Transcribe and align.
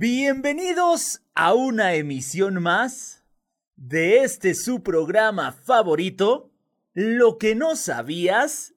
Bienvenidos 0.00 1.22
a 1.34 1.54
una 1.54 1.94
emisión 1.94 2.62
más 2.62 3.24
de 3.74 4.18
este 4.22 4.54
su 4.54 4.84
programa 4.84 5.50
favorito, 5.50 6.52
Lo 6.94 7.36
que 7.36 7.56
no 7.56 7.74
sabías 7.74 8.76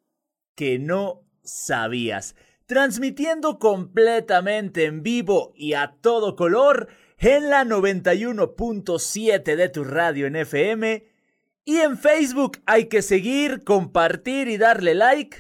que 0.55 0.79
no 0.79 1.21
sabías, 1.44 2.36
transmitiendo 2.65 3.60
completamente 3.60 4.86
en 4.86 5.04
vivo 5.04 5.54
y 5.55 5.73
a 5.73 5.96
todo 6.02 6.36
color 6.36 6.88
en 7.20 7.51
la 7.51 7.65
91.7 7.65 9.55
de 9.55 9.69
tu 9.69 9.83
radio 9.83 10.25
en 10.25 10.38
FM 10.38 11.07
y 11.65 11.77
en 11.81 11.99
Facebook 11.99 12.63
hay 12.65 12.85
que 12.85 13.03
seguir, 13.03 13.63
compartir 13.63 14.47
y 14.47 14.57
darle 14.57 14.95
like 14.95 15.38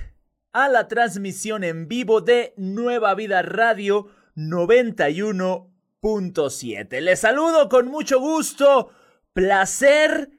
a 0.53 0.69
la 0.69 0.87
transmisión 0.87 1.63
en 1.63 1.87
vivo 1.87 2.21
de 2.21 2.53
Nueva 2.55 3.15
Vida 3.15 3.41
Radio 3.41 4.09
91 4.35 5.70
les 6.03 7.19
saludo 7.19 7.69
con 7.69 7.87
mucho 7.87 8.19
gusto, 8.19 8.89
placer 9.33 10.31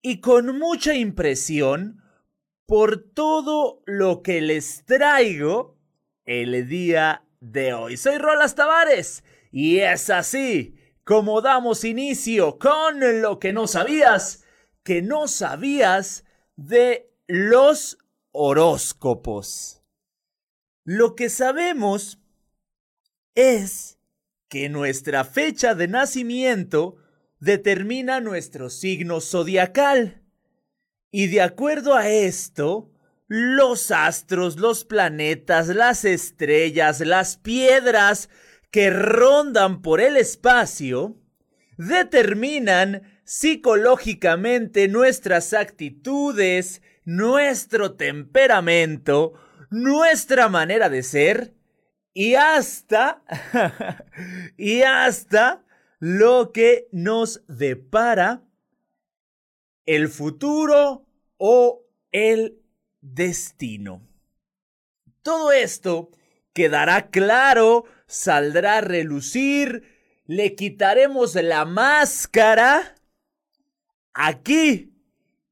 y 0.00 0.22
con 0.22 0.58
mucha 0.58 0.94
impresión 0.94 2.02
por 2.64 3.12
todo 3.12 3.82
lo 3.84 4.22
que 4.22 4.40
les 4.40 4.86
traigo 4.86 5.76
el 6.24 6.66
día 6.68 7.22
de 7.40 7.74
hoy. 7.74 7.98
Soy 7.98 8.16
Rolas 8.16 8.54
Tavares 8.54 9.24
y 9.52 9.80
es 9.80 10.08
así 10.08 10.78
como 11.04 11.42
damos 11.42 11.84
inicio 11.84 12.58
con 12.58 13.20
lo 13.20 13.38
que 13.38 13.52
no 13.52 13.66
sabías, 13.66 14.42
que 14.82 15.02
no 15.02 15.28
sabías 15.28 16.24
de 16.56 17.12
los 17.26 17.98
horóscopos. 18.32 19.82
Lo 20.82 21.14
que 21.14 21.28
sabemos 21.28 22.18
es 23.34 23.93
que 24.54 24.68
nuestra 24.68 25.24
fecha 25.24 25.74
de 25.74 25.88
nacimiento 25.88 26.94
determina 27.40 28.20
nuestro 28.20 28.70
signo 28.70 29.20
zodiacal. 29.20 30.22
Y 31.10 31.26
de 31.26 31.42
acuerdo 31.42 31.96
a 31.96 32.08
esto, 32.08 32.92
los 33.26 33.90
astros, 33.90 34.56
los 34.60 34.84
planetas, 34.84 35.66
las 35.66 36.04
estrellas, 36.04 37.00
las 37.00 37.36
piedras 37.36 38.28
que 38.70 38.90
rondan 38.90 39.82
por 39.82 40.00
el 40.00 40.16
espacio, 40.16 41.20
determinan 41.76 43.02
psicológicamente 43.24 44.86
nuestras 44.86 45.52
actitudes, 45.52 46.80
nuestro 47.04 47.94
temperamento, 47.96 49.32
nuestra 49.68 50.48
manera 50.48 50.88
de 50.88 51.02
ser 51.02 51.54
y 52.14 52.36
hasta, 52.36 53.22
y 54.56 54.82
hasta 54.82 55.64
lo 55.98 56.52
que 56.52 56.88
nos 56.92 57.42
depara 57.48 58.42
el 59.84 60.08
futuro 60.08 61.06
o 61.36 61.84
el 62.12 62.62
destino. 63.00 64.00
Todo 65.22 65.52
esto 65.52 66.10
quedará 66.52 67.10
claro, 67.10 67.84
saldrá 68.06 68.78
a 68.78 68.80
relucir, 68.80 70.22
le 70.26 70.54
quitaremos 70.54 71.34
la 71.34 71.64
máscara 71.64 72.94
aquí 74.14 74.94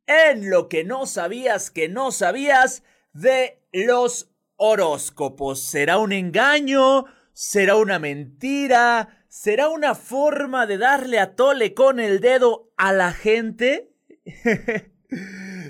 en 0.07 0.49
lo 0.49 0.69
que 0.69 0.85
no 0.85 1.07
sabías 1.07 1.71
que 1.71 1.89
no 1.89 2.13
sabías 2.13 2.83
de 3.13 3.61
los 3.73 4.32
horóscopos. 4.65 5.61
¿Será 5.61 5.99
un 5.99 6.13
engaño? 6.13 7.07
¿Será 7.33 7.75
una 7.75 7.99
mentira? 7.99 9.27
¿Será 9.29 9.69
una 9.69 9.97
forma 9.97 10.67
de 10.67 10.79
darle 10.79 11.19
a 11.19 11.35
tole 11.35 11.75
con 11.75 11.99
el 11.99 12.21
dedo 12.21 12.73
a 12.77 12.93
la 12.93 13.13
gente? 13.13 13.93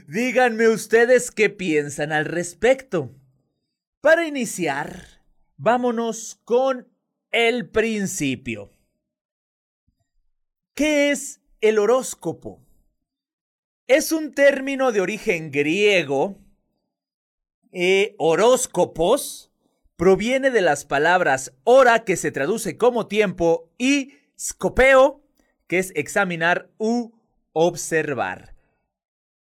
Díganme 0.09 0.69
ustedes 0.69 1.31
qué 1.31 1.49
piensan 1.49 2.13
al 2.13 2.27
respecto. 2.27 3.15
Para 4.03 4.27
iniciar, 4.27 5.23
vámonos 5.57 6.39
con 6.45 6.87
el 7.31 7.71
principio. 7.71 8.73
¿Qué 10.75 11.13
es 11.13 11.41
el 11.63 11.79
horóscopo? 11.79 12.61
Es 13.87 14.13
un 14.13 14.35
término 14.35 14.93
de 14.93 15.01
origen 15.01 15.51
griego 15.51 16.42
eh, 17.73 18.15
horóscopos 18.19 19.51
proviene 19.97 20.51
de 20.51 20.61
las 20.61 20.85
palabras 20.85 21.53
hora, 21.65 22.05
que 22.05 22.17
se 22.17 22.31
traduce 22.31 22.77
como 22.77 23.07
tiempo, 23.07 23.71
y 23.79 24.15
scopeo, 24.39 25.23
que 25.67 25.79
es 25.79 25.93
examinar 25.95 26.71
u 26.79 27.13
observar. 27.53 28.55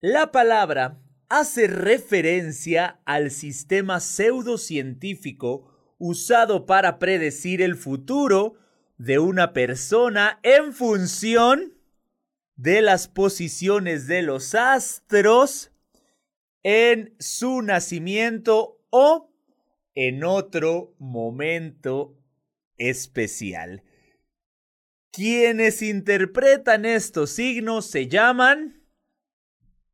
La 0.01 0.33
palabra 0.33 0.99
hace 1.29 1.67
referencia 1.67 3.01
al 3.05 3.31
sistema 3.31 4.01
pseudocientífico 4.01 5.71
usado 5.99 6.67
para 6.67 6.99
predecir 6.99 7.63
el 7.63 7.77
futuro 7.77 8.55
de 8.99 9.19
una 9.19 9.53
persona 9.53 10.41
en 10.43 10.73
función 10.73 11.75
de 12.57 12.81
las 12.83 13.09
posiciones 13.09 14.07
de 14.07 14.23
los 14.23 14.55
astros 14.55 15.71
en 16.69 17.15
su 17.21 17.63
nacimiento 17.63 18.81
o 18.91 19.33
en 19.95 20.25
otro 20.25 20.97
momento 20.99 22.19
especial. 22.77 23.85
Quienes 25.13 25.81
interpretan 25.81 26.85
estos 26.85 27.31
signos 27.31 27.87
se 27.87 28.09
llaman 28.09 28.83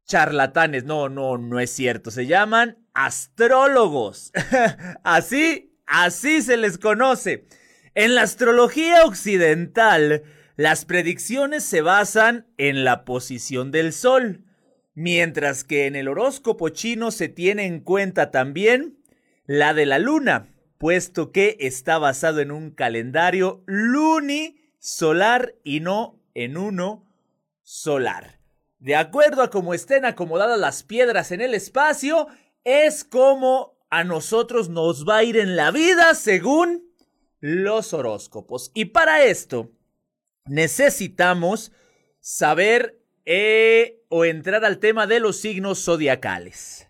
charlatanes. 0.06 0.84
No, 0.84 1.10
no, 1.10 1.36
no 1.36 1.60
es 1.60 1.70
cierto. 1.70 2.10
Se 2.10 2.26
llaman 2.26 2.78
astrólogos. 2.94 4.32
así, 5.04 5.76
así 5.84 6.40
se 6.40 6.56
les 6.56 6.78
conoce. 6.78 7.48
En 7.94 8.14
la 8.14 8.22
astrología 8.22 9.04
occidental, 9.04 10.22
las 10.56 10.86
predicciones 10.86 11.64
se 11.64 11.82
basan 11.82 12.46
en 12.56 12.82
la 12.82 13.04
posición 13.04 13.72
del 13.72 13.92
Sol 13.92 14.46
mientras 14.94 15.64
que 15.64 15.86
en 15.86 15.96
el 15.96 16.08
horóscopo 16.08 16.68
chino 16.68 17.10
se 17.10 17.28
tiene 17.28 17.66
en 17.66 17.80
cuenta 17.80 18.30
también 18.30 18.98
la 19.46 19.74
de 19.74 19.86
la 19.86 19.98
luna, 19.98 20.54
puesto 20.78 21.32
que 21.32 21.56
está 21.60 21.98
basado 21.98 22.40
en 22.40 22.50
un 22.50 22.70
calendario 22.70 23.62
lunisolar 23.66 25.54
y 25.64 25.80
no 25.80 26.20
en 26.34 26.56
uno 26.56 27.06
solar. 27.62 28.40
De 28.78 28.96
acuerdo 28.96 29.42
a 29.42 29.50
cómo 29.50 29.74
estén 29.74 30.04
acomodadas 30.04 30.58
las 30.58 30.82
piedras 30.82 31.30
en 31.30 31.40
el 31.40 31.54
espacio, 31.54 32.26
es 32.64 33.04
como 33.04 33.78
a 33.90 34.04
nosotros 34.04 34.68
nos 34.68 35.06
va 35.06 35.18
a 35.18 35.24
ir 35.24 35.36
en 35.36 35.54
la 35.54 35.70
vida 35.70 36.14
según 36.14 36.90
los 37.40 37.92
horóscopos. 37.92 38.70
Y 38.74 38.86
para 38.86 39.24
esto 39.24 39.70
necesitamos 40.46 41.72
saber 42.20 43.01
eh, 43.24 44.02
o 44.08 44.24
entrar 44.24 44.64
al 44.64 44.78
tema 44.78 45.06
de 45.06 45.20
los 45.20 45.36
signos 45.36 45.84
zodiacales. 45.84 46.88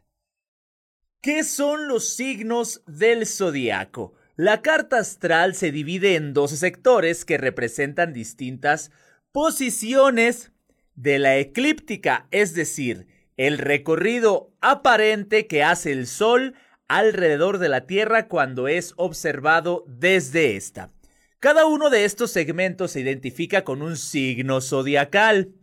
¿Qué 1.20 1.44
son 1.44 1.88
los 1.88 2.08
signos 2.08 2.82
del 2.86 3.26
zodiaco? 3.26 4.14
La 4.36 4.62
carta 4.62 4.98
astral 4.98 5.54
se 5.54 5.70
divide 5.70 6.16
en 6.16 6.32
dos 6.32 6.50
sectores 6.52 7.24
que 7.24 7.38
representan 7.38 8.12
distintas 8.12 8.90
posiciones 9.30 10.52
de 10.94 11.18
la 11.18 11.36
eclíptica, 11.36 12.26
es 12.30 12.54
decir, 12.54 13.06
el 13.36 13.58
recorrido 13.58 14.52
aparente 14.60 15.46
que 15.46 15.62
hace 15.62 15.92
el 15.92 16.06
Sol 16.06 16.54
alrededor 16.88 17.58
de 17.58 17.68
la 17.68 17.86
Tierra 17.86 18.28
cuando 18.28 18.68
es 18.68 18.92
observado 18.96 19.84
desde 19.86 20.56
esta. 20.56 20.92
Cada 21.40 21.66
uno 21.66 21.90
de 21.90 22.04
estos 22.04 22.30
segmentos 22.30 22.92
se 22.92 23.00
identifica 23.00 23.64
con 23.64 23.82
un 23.82 23.96
signo 23.96 24.60
zodiacal. 24.60 25.54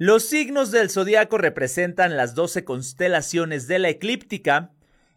Los 0.00 0.26
signos 0.26 0.70
del 0.70 0.90
zodiaco 0.90 1.38
representan 1.38 2.16
las 2.16 2.36
doce 2.36 2.64
constelaciones 2.64 3.66
de 3.66 3.80
la 3.80 3.88
eclíptica 3.88 4.72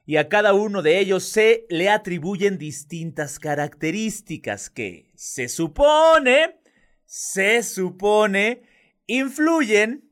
y 0.08 0.18
a 0.18 0.28
cada 0.28 0.56
uno 0.56 0.82
de 0.82 0.98
ellos 0.98 1.24
se 1.24 1.68
le 1.70 1.88
atribuyen 1.88 2.58
distintas 2.58 3.38
características 3.38 4.72
que 4.72 5.12
se 5.14 5.50
supone, 5.50 6.60
se 7.06 7.62
supone, 7.62 8.64
influyen 9.06 10.10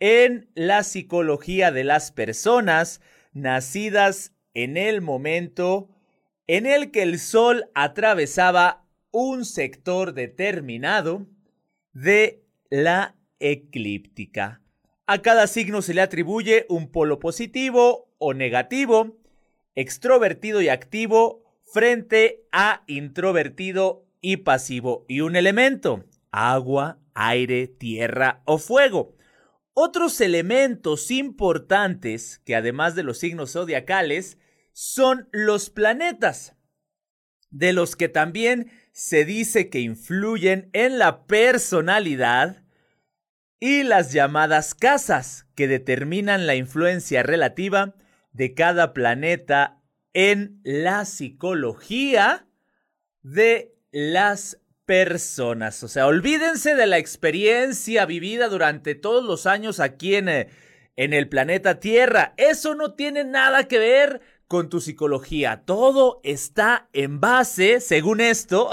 en 0.00 0.50
la 0.56 0.82
psicología 0.82 1.70
de 1.70 1.84
las 1.84 2.10
personas 2.10 3.00
nacidas 3.32 4.32
en 4.52 4.76
el 4.76 5.00
momento 5.00 5.90
en 6.48 6.66
el 6.66 6.90
que 6.90 7.02
el 7.02 7.20
Sol 7.20 7.70
atravesaba 7.72 8.84
un 9.12 9.44
sector 9.44 10.12
determinado 10.12 11.24
de 11.92 12.42
la 12.68 13.14
eclíptica. 13.40 14.62
A 15.06 15.22
cada 15.22 15.46
signo 15.46 15.82
se 15.82 15.94
le 15.94 16.02
atribuye 16.02 16.66
un 16.68 16.90
polo 16.90 17.18
positivo 17.18 18.12
o 18.18 18.34
negativo, 18.34 19.16
extrovertido 19.74 20.60
y 20.60 20.68
activo 20.68 21.44
frente 21.64 22.46
a 22.52 22.82
introvertido 22.86 24.06
y 24.20 24.38
pasivo 24.38 25.04
y 25.08 25.20
un 25.20 25.36
elemento, 25.36 26.04
agua, 26.30 26.98
aire, 27.14 27.68
tierra 27.68 28.42
o 28.44 28.58
fuego. 28.58 29.16
Otros 29.72 30.20
elementos 30.20 31.10
importantes, 31.10 32.40
que 32.44 32.56
además 32.56 32.94
de 32.94 33.04
los 33.04 33.18
signos 33.18 33.52
zodiacales, 33.52 34.38
son 34.72 35.28
los 35.32 35.70
planetas, 35.70 36.56
de 37.50 37.72
los 37.72 37.96
que 37.96 38.08
también 38.08 38.70
se 38.92 39.24
dice 39.24 39.70
que 39.70 39.80
influyen 39.80 40.70
en 40.72 40.98
la 40.98 41.26
personalidad, 41.26 42.64
y 43.60 43.82
las 43.82 44.12
llamadas 44.12 44.74
casas, 44.74 45.46
que 45.54 45.68
determinan 45.68 46.46
la 46.46 46.54
influencia 46.54 47.22
relativa 47.22 47.94
de 48.32 48.54
cada 48.54 48.92
planeta 48.92 49.80
en 50.12 50.60
la 50.62 51.04
psicología 51.04 52.46
de 53.22 53.74
las 53.90 54.60
personas. 54.86 55.82
O 55.82 55.88
sea, 55.88 56.06
olvídense 56.06 56.74
de 56.74 56.86
la 56.86 56.98
experiencia 56.98 58.06
vivida 58.06 58.48
durante 58.48 58.94
todos 58.94 59.24
los 59.24 59.46
años 59.46 59.80
aquí 59.80 60.14
en, 60.14 60.28
eh, 60.28 60.48
en 60.96 61.12
el 61.12 61.28
planeta 61.28 61.78
Tierra. 61.78 62.34
Eso 62.36 62.74
no 62.74 62.94
tiene 62.94 63.24
nada 63.24 63.64
que 63.64 63.78
ver 63.78 64.22
con 64.48 64.70
tu 64.70 64.80
psicología. 64.80 65.62
Todo 65.66 66.20
está 66.24 66.88
en 66.94 67.20
base, 67.20 67.80
según 67.80 68.20
esto, 68.20 68.70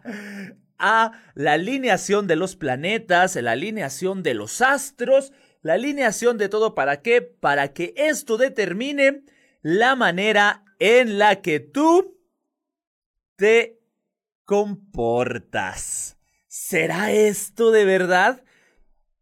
a 0.78 1.12
la 1.34 1.52
alineación 1.54 2.26
de 2.26 2.36
los 2.36 2.56
planetas, 2.56 3.36
la 3.36 3.52
alineación 3.52 4.22
de 4.22 4.34
los 4.34 4.60
astros, 4.60 5.32
la 5.62 5.74
alineación 5.74 6.38
de 6.38 6.48
todo. 6.48 6.74
¿Para 6.74 7.02
qué? 7.02 7.22
Para 7.22 7.72
que 7.72 7.94
esto 7.96 8.36
determine 8.36 9.24
la 9.62 9.96
manera 9.96 10.64
en 10.78 11.18
la 11.18 11.40
que 11.42 11.60
tú 11.60 12.18
te 13.36 13.80
comportas. 14.44 16.16
¿Será 16.46 17.12
esto 17.12 17.70
de 17.70 17.84
verdad? 17.84 18.42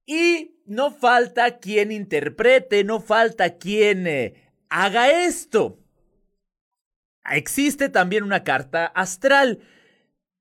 Y 0.05 0.61
no 0.67 0.91
falta 0.93 1.59
quien 1.59 1.91
interprete, 1.91 2.85
no 2.85 3.01
falta 3.01 3.57
quien 3.57 4.07
eh, 4.07 4.53
haga 4.69 5.25
esto. 5.25 5.81
Existe 7.31 7.89
también 7.89 8.23
una 8.23 8.45
carta 8.45 8.87
astral 8.87 9.61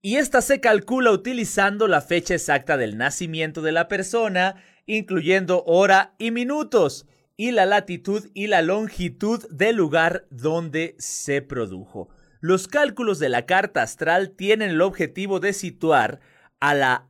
y 0.06 0.18
esta 0.18 0.44
se 0.44 0.60
calcula 0.60 1.10
utilizando 1.10 1.88
la 1.88 2.00
fecha 2.00 2.36
exacta 2.36 2.78
del 2.78 2.96
nacimiento 2.96 3.64
de 3.64 3.72
la 3.72 3.88
persona, 3.88 4.54
incluyendo 4.86 5.64
hora 5.66 6.14
y 6.20 6.30
minutos, 6.30 7.08
y 7.38 7.50
la 7.50 7.66
latitud 7.66 8.30
y 8.36 8.46
la 8.46 8.62
longitud 8.62 9.44
del 9.50 9.78
lugar 9.78 10.28
donde 10.30 10.94
se 11.00 11.42
produjo. 11.42 12.10
Los 12.40 12.68
cálculos 12.68 13.18
de 13.18 13.30
la 13.30 13.48
carta 13.48 13.82
astral 13.82 14.36
tienen 14.36 14.70
el 14.70 14.82
objetivo 14.82 15.40
de 15.40 15.54
situar 15.54 16.20
a 16.60 16.76
la 16.76 17.08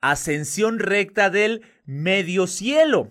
ascensión 0.00 0.78
recta 0.78 1.28
del 1.28 1.62
medio 1.86 2.46
cielo, 2.46 3.10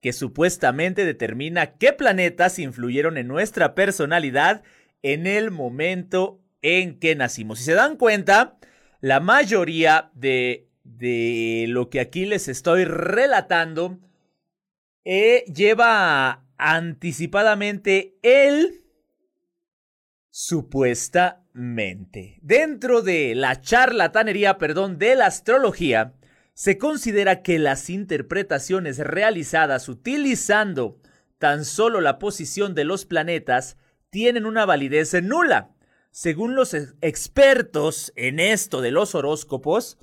que 0.00 0.12
supuestamente 0.12 1.04
determina 1.04 1.76
qué 1.76 1.92
planetas 1.92 2.58
influyeron 2.58 3.18
en 3.18 3.28
nuestra 3.28 3.76
personalidad 3.76 4.64
en 5.02 5.28
el 5.28 5.52
momento 5.52 6.40
en 6.62 6.98
que 6.98 7.14
nacimos. 7.14 7.58
Si 7.58 7.64
se 7.64 7.74
dan 7.74 7.96
cuenta, 7.96 8.58
la 9.00 9.20
mayoría 9.20 10.10
de, 10.14 10.68
de 10.84 11.66
lo 11.68 11.90
que 11.90 12.00
aquí 12.00 12.26
les 12.26 12.48
estoy 12.48 12.84
relatando 12.84 13.98
eh, 15.04 15.44
lleva 15.52 16.44
anticipadamente 16.58 18.18
el 18.22 18.84
supuestamente. 20.30 22.38
Dentro 22.42 23.02
de 23.02 23.34
la 23.34 23.60
charlatanería, 23.60 24.58
perdón, 24.58 24.98
de 24.98 25.16
la 25.16 25.26
astrología, 25.26 26.14
se 26.54 26.76
considera 26.76 27.42
que 27.42 27.58
las 27.58 27.88
interpretaciones 27.88 28.98
realizadas 28.98 29.88
utilizando 29.88 31.00
tan 31.38 31.64
solo 31.64 32.00
la 32.00 32.18
posición 32.18 32.74
de 32.74 32.84
los 32.84 33.04
planetas 33.04 33.76
tienen 34.10 34.44
una 34.44 34.66
validez 34.66 35.14
nula. 35.22 35.70
Según 36.10 36.56
los 36.56 36.74
expertos 37.00 38.12
en 38.16 38.40
esto 38.40 38.80
de 38.80 38.90
los 38.90 39.14
horóscopos, 39.14 39.98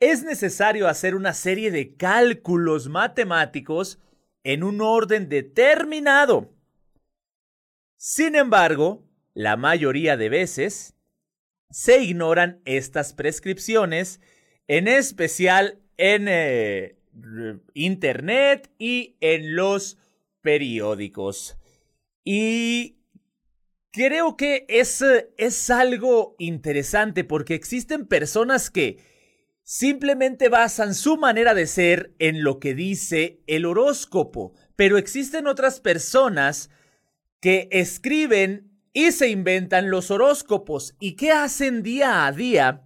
es 0.00 0.22
necesario 0.22 0.88
hacer 0.88 1.14
una 1.14 1.32
serie 1.32 1.70
de 1.70 1.96
cálculos 1.96 2.88
matemáticos 2.88 3.98
en 4.44 4.62
un 4.62 4.80
orden 4.80 5.28
determinado. 5.28 6.52
Sin 7.96 8.36
embargo, 8.36 9.04
la 9.34 9.56
mayoría 9.56 10.16
de 10.16 10.28
veces 10.28 10.94
se 11.70 12.02
ignoran 12.02 12.60
estas 12.64 13.12
prescripciones, 13.12 14.20
en 14.68 14.86
especial 14.88 15.80
en 15.96 16.26
eh, 16.28 16.98
Internet 17.74 18.70
y 18.78 19.16
en 19.20 19.56
los 19.56 19.98
periódicos. 20.42 21.58
Y 22.24 22.95
creo 23.96 24.36
que 24.36 24.66
es, 24.68 25.02
es 25.38 25.70
algo 25.70 26.36
interesante 26.38 27.24
porque 27.24 27.54
existen 27.54 28.06
personas 28.06 28.70
que 28.70 28.98
simplemente 29.62 30.50
basan 30.50 30.94
su 30.94 31.16
manera 31.16 31.54
de 31.54 31.66
ser 31.66 32.12
en 32.18 32.44
lo 32.44 32.60
que 32.60 32.74
dice 32.74 33.40
el 33.46 33.64
horóscopo, 33.64 34.52
pero 34.76 34.98
existen 34.98 35.46
otras 35.46 35.80
personas 35.80 36.68
que 37.40 37.70
escriben 37.72 38.70
y 38.92 39.12
se 39.12 39.30
inventan 39.30 39.88
los 39.88 40.10
horóscopos. 40.10 40.94
Y 41.00 41.16
que 41.16 41.32
hacen 41.32 41.82
día 41.82 42.26
a 42.26 42.32
día 42.32 42.82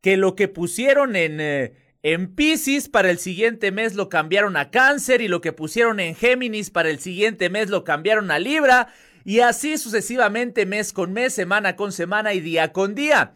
que 0.00 0.16
lo 0.16 0.34
que 0.34 0.48
pusieron 0.48 1.14
en, 1.14 1.40
eh, 1.40 1.74
en 2.02 2.34
Pisces 2.34 2.88
para 2.88 3.10
el 3.10 3.18
siguiente 3.18 3.70
mes 3.70 3.94
lo 3.94 4.08
cambiaron 4.08 4.56
a 4.56 4.72
Cáncer 4.72 5.20
y 5.20 5.28
lo 5.28 5.40
que 5.40 5.52
pusieron 5.52 6.00
en 6.00 6.16
Géminis 6.16 6.70
para 6.70 6.90
el 6.90 6.98
siguiente 6.98 7.48
mes 7.48 7.70
lo 7.70 7.84
cambiaron 7.84 8.32
a 8.32 8.40
Libra 8.40 8.92
y 9.28 9.40
así 9.40 9.76
sucesivamente 9.76 10.64
mes 10.64 10.94
con 10.94 11.12
mes, 11.12 11.34
semana 11.34 11.76
con 11.76 11.92
semana 11.92 12.32
y 12.32 12.40
día 12.40 12.72
con 12.72 12.94
día. 12.94 13.34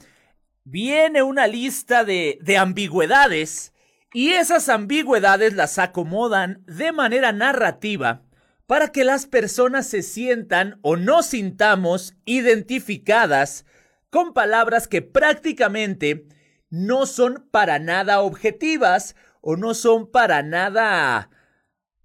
Viene 0.65 1.23
una 1.23 1.47
lista 1.47 2.03
de, 2.03 2.39
de 2.41 2.57
ambigüedades 2.57 3.75
y 4.15 4.31
esas 4.31 4.71
ambigüedades 4.71 5.53
las 5.53 5.79
acomodan 5.79 6.65
de 6.65 6.93
manera 6.93 7.33
narrativa 7.33 8.23
para 8.67 8.89
que 8.89 9.05
las 9.05 9.27
personas 9.27 9.87
se 9.87 10.01
sientan 10.01 10.79
o 10.81 10.97
no 10.97 11.23
sintamos 11.23 12.15
identificadas 12.25 13.67
con 14.09 14.33
palabras 14.33 14.89
que 14.89 15.03
prácticamente 15.03 16.25
no 16.71 17.05
son 17.05 17.47
para 17.51 17.79
nada 17.79 18.23
objetivas 18.23 19.15
o 19.43 19.57
no 19.57 19.75
son 19.75 20.11
para 20.11 20.43
nada 20.43 21.29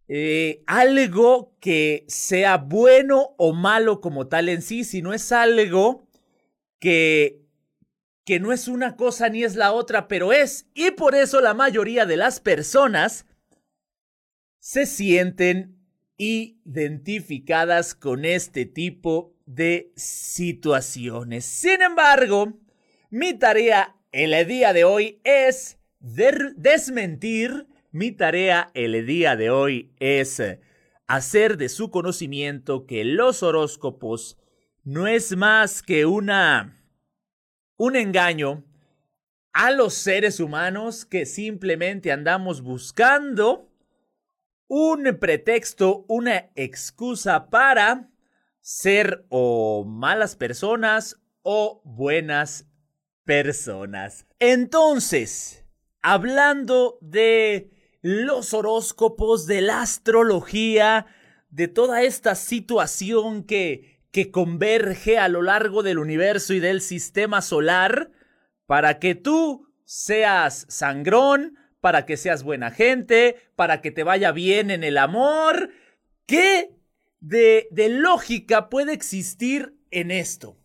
eh, 0.08 0.64
algo 0.68 1.56
que 1.60 2.06
sea 2.08 2.58
bueno 2.58 3.36
o 3.38 3.54
malo 3.54 4.00
como 4.00 4.28
tal 4.28 4.50
en 4.50 4.62
sí, 4.62 4.84
sino 4.84 5.14
es 5.14 5.32
algo 5.32 6.08
que, 6.80 7.42
que 8.24 8.40
no 8.40 8.54
es 8.54 8.68
una 8.68 8.96
cosa 8.96 9.30
ni 9.30 9.44
es 9.44 9.56
la 9.56 9.74
otra, 9.74 10.08
pero 10.08 10.32
es. 10.32 10.68
Y 10.74 10.92
por 10.92 11.16
eso 11.16 11.42
la 11.42 11.54
mayoría 11.54 12.06
de 12.06 12.18
las 12.18 12.40
personas 12.40 13.26
se 14.60 14.86
sienten 14.86 15.78
identificadas 16.18 17.94
con 17.94 18.26
este 18.26 18.66
tipo 18.66 19.36
de 19.46 19.92
situaciones. 19.96 21.46
Sin 21.46 21.82
embargo, 21.82 22.54
mi 23.10 23.34
tarea 23.34 23.96
el 24.12 24.48
día 24.48 24.74
de 24.74 24.84
hoy 24.84 25.20
es 25.24 25.78
desmentir 26.00 27.68
mi 27.92 28.12
tarea 28.12 28.70
el 28.74 29.06
día 29.06 29.36
de 29.36 29.50
hoy 29.50 29.94
es 30.00 30.42
hacer 31.08 31.58
de 31.58 31.70
su 31.70 31.90
conocimiento 31.90 32.86
que 32.86 33.06
los 33.06 33.44
horóscopos 33.44 34.38
no 34.84 35.08
es 35.08 35.36
más 35.36 35.82
que 35.82 36.06
una 36.06 36.84
un 37.78 37.96
engaño 37.96 38.66
a 39.54 39.72
los 39.72 39.94
seres 39.94 40.40
humanos 40.40 41.06
que 41.06 41.26
simplemente 41.26 42.12
andamos 42.12 42.62
buscando 42.62 43.72
un 44.68 45.18
pretexto, 45.20 46.06
una 46.08 46.50
excusa 46.56 47.50
para 47.50 48.10
ser 48.60 49.26
o 49.30 49.86
malas 49.86 50.36
personas 50.36 51.20
o 51.42 51.82
buenas 51.86 52.68
personas. 53.24 54.28
Entonces, 54.40 55.66
hablando 56.02 56.98
de 57.02 57.77
los 58.08 58.54
horóscopos, 58.54 59.48
de 59.48 59.60
la 59.60 59.82
astrología, 59.82 61.08
de 61.50 61.68
toda 61.68 62.04
esta 62.04 62.36
situación 62.36 63.44
que, 63.44 64.00
que 64.12 64.32
converge 64.32 65.18
a 65.18 65.28
lo 65.28 65.42
largo 65.42 65.84
del 65.84 66.00
universo 66.00 66.54
y 66.54 66.62
del 66.62 66.80
sistema 66.80 67.42
solar, 67.42 68.12
para 68.66 69.00
que 69.00 69.14
tú 69.16 69.68
seas 69.84 70.66
sangrón, 70.70 71.58
para 71.82 72.06
que 72.06 72.16
seas 72.16 72.44
buena 72.44 72.72
gente, 72.72 73.36
para 73.58 73.82
que 73.82 73.92
te 73.92 74.04
vaya 74.04 74.32
bien 74.32 74.72
en 74.72 74.86
el 74.86 74.98
amor. 74.98 75.72
¿Qué 76.26 76.72
de, 77.20 77.68
de 77.72 77.90
lógica 77.90 78.70
puede 78.70 78.94
existir 78.94 79.76
en 79.92 80.12
esto? 80.12 80.58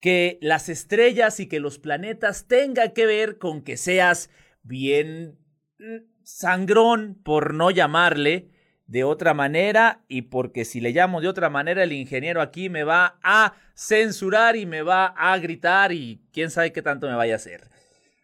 que 0.00 0.38
las 0.40 0.68
estrellas 0.68 1.38
y 1.38 1.46
que 1.46 1.60
los 1.60 1.78
planetas 1.78 2.48
tenga 2.48 2.92
que 2.92 3.06
ver 3.06 3.38
con 3.38 3.62
que 3.62 3.76
seas 3.76 4.30
bien 4.64 5.38
mm, 5.78 6.11
sangrón, 6.36 7.20
por 7.22 7.54
no 7.54 7.70
llamarle 7.70 8.50
de 8.86 9.04
otra 9.04 9.34
manera, 9.34 10.04
y 10.08 10.22
porque 10.22 10.64
si 10.64 10.80
le 10.80 10.92
llamo 10.92 11.20
de 11.20 11.28
otra 11.28 11.50
manera, 11.50 11.82
el 11.82 11.92
ingeniero 11.92 12.40
aquí 12.40 12.68
me 12.68 12.84
va 12.84 13.18
a 13.22 13.54
censurar 13.74 14.56
y 14.56 14.66
me 14.66 14.82
va 14.82 15.06
a 15.06 15.38
gritar 15.38 15.92
y 15.92 16.22
quién 16.32 16.50
sabe 16.50 16.72
qué 16.72 16.82
tanto 16.82 17.06
me 17.06 17.14
vaya 17.14 17.34
a 17.34 17.36
hacer. 17.36 17.70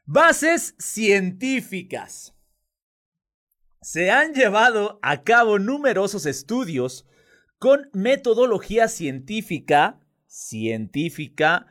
Bases 0.05 0.75
científicas. 0.79 2.35
Se 3.81 4.11
han 4.11 4.35
llevado 4.35 4.99
a 5.03 5.23
cabo 5.23 5.59
numerosos 5.59 6.27
estudios 6.27 7.07
con 7.59 7.91
metodología 7.93 8.89
científica, 8.89 10.01
científica, 10.27 11.67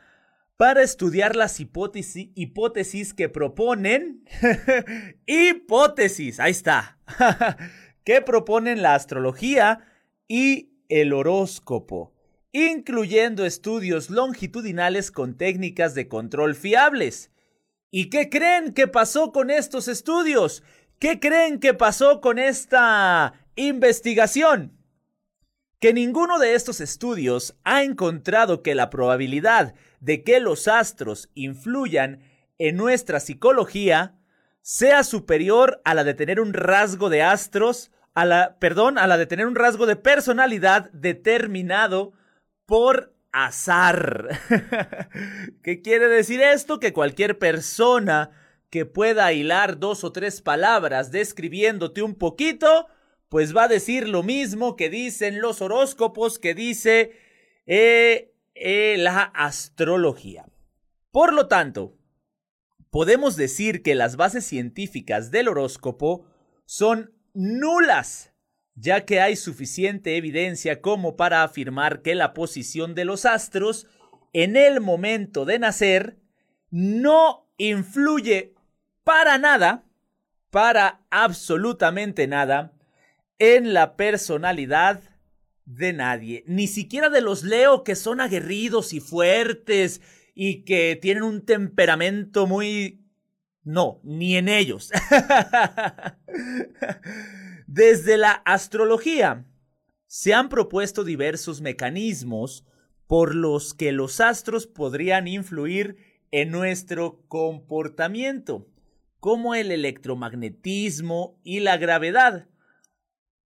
para 0.58 0.82
estudiar 0.82 1.36
las 1.36 1.60
hipótesis, 1.60 3.14
que 3.14 3.30
proponen. 3.30 4.26
hipótesis, 5.28 6.40
ahí 6.40 6.52
está. 6.52 6.98
que 8.04 8.22
proponen 8.22 8.82
la 8.82 8.96
astrología 8.96 9.86
y 10.28 10.72
el 10.90 11.14
horóscopo, 11.14 12.14
incluyendo 12.52 13.46
estudios 13.46 14.10
longitudinales 14.10 15.12
con 15.12 15.38
técnicas 15.38 15.94
de 15.94 16.08
control 16.08 16.56
fiables. 16.56 17.32
¿Y 17.92 18.10
qué 18.10 18.30
creen 18.30 18.74
que 18.74 18.88
pasó 18.88 19.32
con 19.32 19.52
estos 19.52 19.88
estudios? 19.88 20.64
¿Qué 21.00 21.20
creen 21.20 21.60
que 21.60 21.76
pasó 21.76 22.20
con 22.20 22.40
esta 22.40 23.34
investigación? 23.56 24.77
Que 25.80 25.94
ninguno 25.94 26.40
de 26.40 26.56
estos 26.56 26.82
estudios 26.82 27.56
ha 27.64 27.84
encontrado 27.84 28.64
que 28.64 28.74
la 28.74 28.90
probabilidad 28.90 29.76
de 30.00 30.24
que 30.24 30.40
los 30.40 30.68
astros 30.68 31.30
influyan 31.36 32.24
en 32.58 32.78
nuestra 32.78 33.20
psicología 33.20 34.16
sea 34.62 35.04
superior 35.04 35.82
a 35.86 35.94
la 35.94 36.04
de 36.04 36.14
tener 36.14 36.42
un 36.42 36.54
rasgo 36.54 37.10
de 37.10 37.22
astros, 37.22 37.92
a 38.16 38.26
la, 38.26 38.58
perdón, 38.60 38.98
a 38.98 39.06
la 39.08 39.18
de 39.18 39.28
tener 39.28 39.46
un 39.46 39.56
rasgo 39.56 39.86
de 39.86 39.96
personalidad 39.96 40.92
determinado 40.92 42.14
por 42.66 43.14
azar. 43.32 44.28
¿Qué 45.64 45.82
quiere 45.84 46.08
decir 46.08 46.42
esto? 46.42 46.80
Que 46.80 46.92
cualquier 46.92 47.38
persona 47.38 48.32
que 48.70 48.86
pueda 48.86 49.32
hilar 49.32 49.80
dos 49.80 50.04
o 50.04 50.12
tres 50.12 50.42
palabras 50.42 51.12
describiéndote 51.12 52.02
un 52.02 52.16
poquito, 52.16 52.88
pues 53.30 53.56
va 53.56 53.64
a 53.64 53.68
decir 53.68 54.08
lo 54.08 54.24
mismo 54.24 54.76
que 54.76 54.90
dicen 54.90 55.42
los 55.42 55.62
horóscopos, 55.62 56.40
que 56.40 56.54
dice 56.54 57.12
eh, 57.66 58.34
eh, 58.56 58.96
la 58.98 59.24
astrología. 59.34 60.46
Por 61.12 61.34
lo 61.34 61.48
tanto, 61.48 61.98
podemos 62.90 63.36
decir 63.36 63.84
que 63.84 63.96
las 63.96 64.16
bases 64.16 64.46
científicas 64.46 65.32
del 65.32 65.50
horóscopo 65.50 66.26
son 66.66 67.14
nulas, 67.34 68.34
ya 68.76 69.06
que 69.06 69.20
hay 69.20 69.36
suficiente 69.36 70.18
evidencia 70.18 70.82
como 70.82 71.16
para 71.16 71.44
afirmar 71.44 72.02
que 72.02 72.16
la 72.16 72.34
posición 72.34 72.96
de 72.96 73.06
los 73.06 73.26
astros 73.26 73.88
en 74.34 74.56
el 74.56 74.82
momento 74.82 75.46
de 75.46 75.60
nacer 75.60 76.18
no 76.70 77.48
influye 77.58 78.54
para 79.04 79.38
nada, 79.38 79.84
para 80.50 81.02
absolutamente 81.10 82.28
nada, 82.28 82.77
en 83.40 83.74
la 83.74 83.96
personalidad 83.96 85.02
de 85.66 85.94
nadie, 85.94 86.44
ni 86.48 86.68
siquiera 86.68 87.10
de 87.10 87.22
los 87.22 87.44
Leo 87.44 87.84
que 87.84 87.96
son 87.96 88.22
aguerridos 88.22 88.94
y 88.94 89.00
fuertes 89.00 90.02
y 90.34 90.64
que 90.64 90.98
tienen 91.02 91.24
un 91.24 91.46
temperamento 91.46 92.48
muy... 92.48 93.04
No, 93.64 94.00
ni 94.04 94.38
en 94.38 94.48
ellos. 94.48 94.92
Desde 97.68 98.18
la 98.18 98.32
astrología 98.32 99.46
se 100.06 100.34
han 100.34 100.48
propuesto 100.48 101.04
diversos 101.04 101.60
mecanismos 101.60 102.66
por 103.08 103.36
los 103.36 103.74
que 103.74 103.92
los 103.92 104.22
astros 104.22 104.68
podrían 104.68 105.28
influir 105.28 105.98
en 106.32 106.52
nuestro 106.52 107.24
comportamiento 107.28 108.68
como 109.20 109.56
el 109.56 109.72
electromagnetismo 109.72 111.40
y 111.44 111.60
la 111.60 111.78
gravedad, 111.78 112.48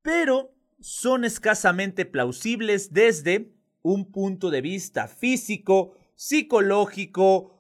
pero 0.02 0.54
son 0.80 1.26
escasamente 1.26 2.06
plausibles 2.06 2.94
desde 2.94 3.54
un 3.82 4.12
punto 4.12 4.50
de 4.50 4.62
vista 4.62 5.08
físico, 5.08 5.96
psicológico, 6.16 7.54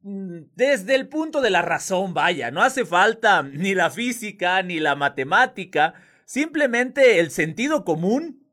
mm, 0.00 0.40
desde 0.54 0.94
el 0.94 1.08
punto 1.08 1.40
de 1.40 1.50
la 1.50 1.62
razón, 1.62 2.14
vaya, 2.14 2.50
no 2.50 2.62
hace 2.62 2.84
falta 2.84 3.42
ni 3.42 3.74
la 3.74 3.90
física 3.90 4.62
ni 4.62 4.80
la 4.80 4.96
matemática, 4.96 5.94
simplemente 6.24 7.20
el 7.20 7.30
sentido 7.30 7.84
común 7.84 8.46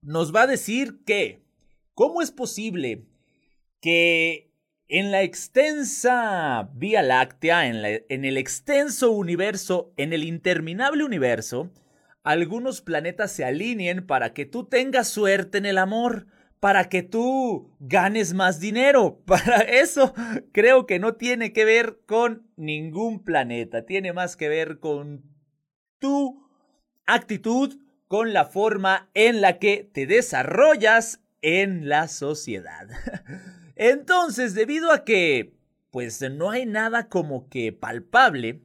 nos 0.00 0.34
va 0.34 0.42
a 0.42 0.46
decir 0.46 1.02
que, 1.04 1.42
¿cómo 1.94 2.22
es 2.22 2.30
posible 2.30 3.06
que 3.80 4.52
en 4.88 5.10
la 5.10 5.22
extensa 5.22 6.70
Vía 6.74 7.02
Láctea, 7.02 7.66
en, 7.66 8.04
en, 8.08 8.24
el 8.24 8.38
extenso 8.38 9.10
universo, 9.10 9.92
en 9.96 10.14
el 10.14 10.24
interminable 10.24 11.04
universo, 11.04 11.70
algunos 12.22 12.80
planetas 12.80 13.32
se 13.32 13.44
alineen 13.44 14.06
para 14.06 14.32
que 14.34 14.46
tú 14.46 14.64
tengas 14.64 15.08
suerte 15.08 15.58
en 15.58 15.66
el 15.66 15.78
amor, 15.78 16.26
para 16.60 16.88
que 16.88 17.02
tú 17.02 17.74
ganes 17.78 18.34
más 18.34 18.60
dinero. 18.60 19.22
Para 19.26 19.58
eso 19.58 20.14
creo 20.52 20.86
que 20.86 20.98
no 20.98 21.14
tiene 21.14 21.52
que 21.52 21.64
ver 21.64 22.00
con 22.06 22.48
ningún 22.56 23.22
planeta, 23.22 23.86
tiene 23.86 24.12
más 24.12 24.36
que 24.36 24.48
ver 24.48 24.80
con 24.80 25.22
tu 25.98 26.48
actitud, 27.06 27.78
con 28.06 28.32
la 28.32 28.46
forma 28.46 29.10
en 29.14 29.40
la 29.40 29.58
que 29.58 29.88
te 29.92 30.06
desarrollas 30.06 31.20
en 31.42 31.88
la 31.88 32.08
sociedad. 32.08 32.88
Entonces, 33.76 34.54
debido 34.54 34.90
a 34.90 35.04
que, 35.04 35.54
pues 35.90 36.20
no 36.20 36.50
hay 36.50 36.66
nada 36.66 37.08
como 37.08 37.48
que 37.48 37.72
palpable, 37.72 38.62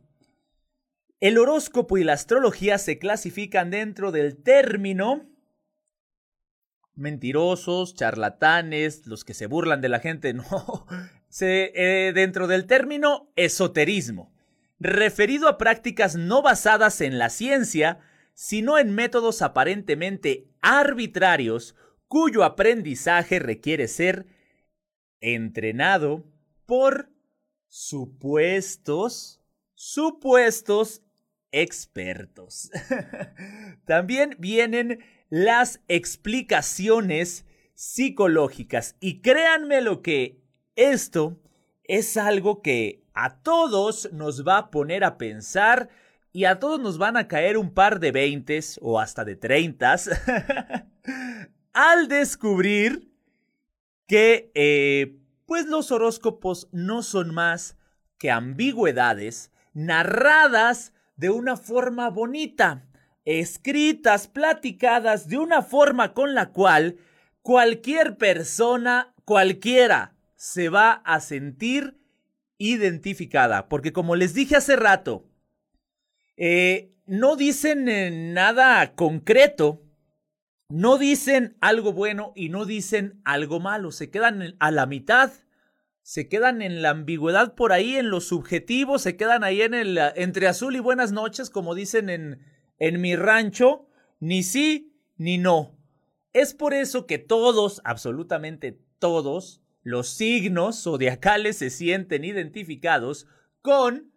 el 1.23 1.37
horóscopo 1.37 1.97
y 1.97 2.03
la 2.03 2.11
astrología 2.11 2.77
se 2.77 2.99
clasifican 2.99 3.71
dentro 3.71 4.11
del 4.11 4.35
término 4.35 5.29
mentirosos, 6.95 7.95
charlatanes, 7.95 9.07
los 9.07 9.23
que 9.23 9.33
se 9.33 9.47
burlan 9.47 9.79
de 9.79 9.87
la 9.87 10.01
gente, 10.01 10.33
no, 10.33 10.85
eh, 11.39 12.11
dentro 12.13 12.47
del 12.47 12.65
término 12.65 13.31
esoterismo, 13.37 14.33
referido 14.81 15.47
a 15.47 15.57
prácticas 15.57 16.17
no 16.17 16.41
basadas 16.41 16.99
en 16.99 17.17
la 17.17 17.29
ciencia, 17.29 17.99
sino 18.33 18.77
en 18.77 18.93
métodos 18.93 19.41
aparentemente 19.41 20.49
arbitrarios 20.59 21.73
cuyo 22.09 22.43
aprendizaje 22.43 23.39
requiere 23.39 23.87
ser 23.87 24.25
entrenado 25.21 26.25
por 26.65 27.07
supuestos, 27.69 29.39
supuestos 29.73 31.02
expertos. 31.53 32.69
También 33.85 34.35
vienen 34.39 34.99
las 35.29 35.79
explicaciones 35.87 37.45
psicológicas 37.73 38.97
y 38.99 39.21
créanme 39.21 39.81
lo 39.81 40.01
que 40.01 40.43
esto 40.75 41.39
es 41.85 42.17
algo 42.17 42.61
que 42.61 43.03
a 43.13 43.41
todos 43.41 44.11
nos 44.11 44.45
va 44.45 44.57
a 44.57 44.71
poner 44.71 45.03
a 45.03 45.17
pensar 45.17 45.89
y 46.31 46.45
a 46.45 46.59
todos 46.59 46.79
nos 46.79 46.97
van 46.97 47.15
a 47.15 47.27
caer 47.27 47.57
un 47.57 47.73
par 47.73 47.99
de 47.99 48.11
veintes 48.11 48.79
o 48.81 48.99
hasta 48.99 49.23
de 49.23 49.35
treintas 49.35 50.09
al 51.73 52.07
descubrir 52.07 53.11
que 54.07 54.51
eh, 54.55 55.19
pues 55.45 55.67
los 55.67 55.91
horóscopos 55.91 56.67
no 56.71 57.03
son 57.03 57.33
más 57.33 57.77
que 58.17 58.31
ambigüedades 58.31 59.51
narradas 59.73 60.93
de 61.15 61.29
una 61.29 61.57
forma 61.57 62.09
bonita, 62.09 62.85
escritas, 63.25 64.27
platicadas 64.27 65.27
de 65.27 65.37
una 65.37 65.61
forma 65.61 66.13
con 66.13 66.33
la 66.33 66.51
cual 66.51 66.97
cualquier 67.41 68.17
persona, 68.17 69.13
cualquiera, 69.25 70.15
se 70.35 70.69
va 70.69 70.91
a 70.91 71.19
sentir 71.19 71.99
identificada. 72.57 73.69
Porque 73.69 73.93
como 73.93 74.15
les 74.15 74.33
dije 74.33 74.55
hace 74.55 74.75
rato, 74.75 75.25
eh, 76.37 76.93
no 77.05 77.35
dicen 77.35 78.33
nada 78.33 78.95
concreto 78.95 79.83
no 80.73 80.97
dicen 80.97 81.55
algo 81.61 81.93
bueno 81.93 82.33
y 82.35 82.49
no 82.49 82.65
dicen 82.65 83.21
algo 83.25 83.59
malo, 83.59 83.91
se 83.91 84.09
quedan 84.09 84.55
a 84.57 84.71
la 84.71 84.87
mitad, 84.87 85.31
se 86.03 86.27
quedan 86.27 86.61
en 86.61 86.81
la 86.81 86.89
ambigüedad 86.89 87.55
por 87.55 87.71
ahí, 87.71 87.95
en 87.95 88.09
lo 88.09 88.19
subjetivo, 88.19 88.99
se 88.99 89.15
quedan 89.15 89.43
ahí 89.43 89.61
en 89.61 89.73
el 89.73 89.97
entre 90.15 90.47
azul 90.47 90.75
y 90.75 90.79
buenas 90.79 91.13
noches, 91.13 91.49
como 91.49 91.75
dicen 91.75 92.09
en, 92.09 92.41
en 92.77 93.01
mi 93.01 93.15
rancho, 93.15 93.87
ni 94.19 94.43
sí 94.43 94.93
ni 95.15 95.37
no. 95.37 95.77
Es 96.33 96.53
por 96.53 96.73
eso 96.73 97.07
que 97.07 97.19
todos, 97.19 97.81
absolutamente 97.85 98.79
todos, 98.99 99.61
los 99.81 100.09
signos 100.09 100.83
zodiacales 100.83 101.57
se 101.57 101.69
sienten 101.69 102.25
identificados 102.25 103.27
con 103.61 104.11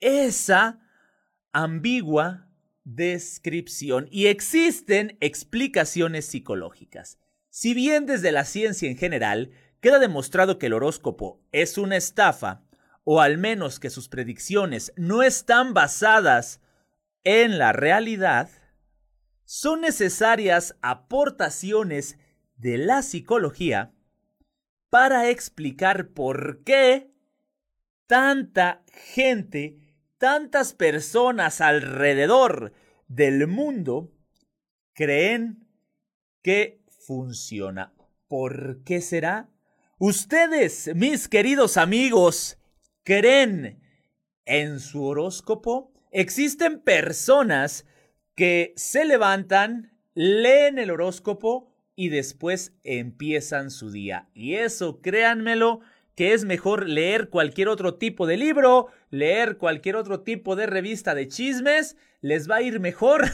esa 0.00 0.80
ambigua 1.52 2.48
descripción 2.84 4.06
y 4.12 4.26
existen 4.26 5.16
explicaciones 5.20 6.26
psicológicas. 6.26 7.18
Si 7.50 7.74
bien 7.74 8.06
desde 8.06 8.30
la 8.30 8.44
ciencia 8.44 8.88
en 8.88 8.96
general 8.96 9.50
queda 9.80 9.98
demostrado 9.98 10.58
que 10.58 10.66
el 10.66 10.72
horóscopo 10.72 11.40
es 11.52 11.78
una 11.78 11.96
estafa, 11.96 12.62
o 13.04 13.20
al 13.20 13.38
menos 13.38 13.78
que 13.78 13.90
sus 13.90 14.08
predicciones 14.08 14.92
no 14.96 15.22
están 15.22 15.74
basadas 15.74 16.60
en 17.24 17.58
la 17.58 17.72
realidad, 17.72 18.50
son 19.44 19.80
necesarias 19.80 20.76
aportaciones 20.82 22.18
de 22.56 22.78
la 22.78 23.02
psicología 23.02 23.92
para 24.90 25.28
explicar 25.30 26.08
por 26.08 26.64
qué 26.64 27.12
tanta 28.06 28.84
gente, 28.92 29.78
tantas 30.18 30.72
personas 30.72 31.60
alrededor 31.60 32.72
del 33.08 33.46
mundo 33.46 34.12
creen 34.94 35.68
que 36.42 36.82
funciona. 36.88 37.92
¿Por 38.28 38.82
qué 38.84 39.00
será? 39.00 39.48
Ustedes, 39.98 40.90
mis 40.94 41.26
queridos 41.26 41.78
amigos, 41.78 42.58
creen 43.02 43.80
en 44.44 44.78
su 44.78 45.02
horóscopo. 45.02 45.90
Existen 46.10 46.80
personas 46.80 47.86
que 48.34 48.74
se 48.76 49.06
levantan, 49.06 49.96
leen 50.12 50.78
el 50.78 50.90
horóscopo 50.90 51.72
y 51.94 52.10
después 52.10 52.74
empiezan 52.84 53.70
su 53.70 53.90
día. 53.90 54.28
Y 54.34 54.56
eso, 54.56 55.00
créanmelo, 55.00 55.80
que 56.14 56.34
es 56.34 56.44
mejor 56.44 56.86
leer 56.86 57.30
cualquier 57.30 57.68
otro 57.68 57.94
tipo 57.94 58.26
de 58.26 58.36
libro, 58.36 58.88
leer 59.08 59.56
cualquier 59.56 59.96
otro 59.96 60.20
tipo 60.20 60.56
de 60.56 60.66
revista 60.66 61.14
de 61.14 61.26
chismes, 61.28 61.96
les 62.20 62.50
va 62.50 62.56
a 62.56 62.62
ir 62.62 62.80
mejor 62.80 63.24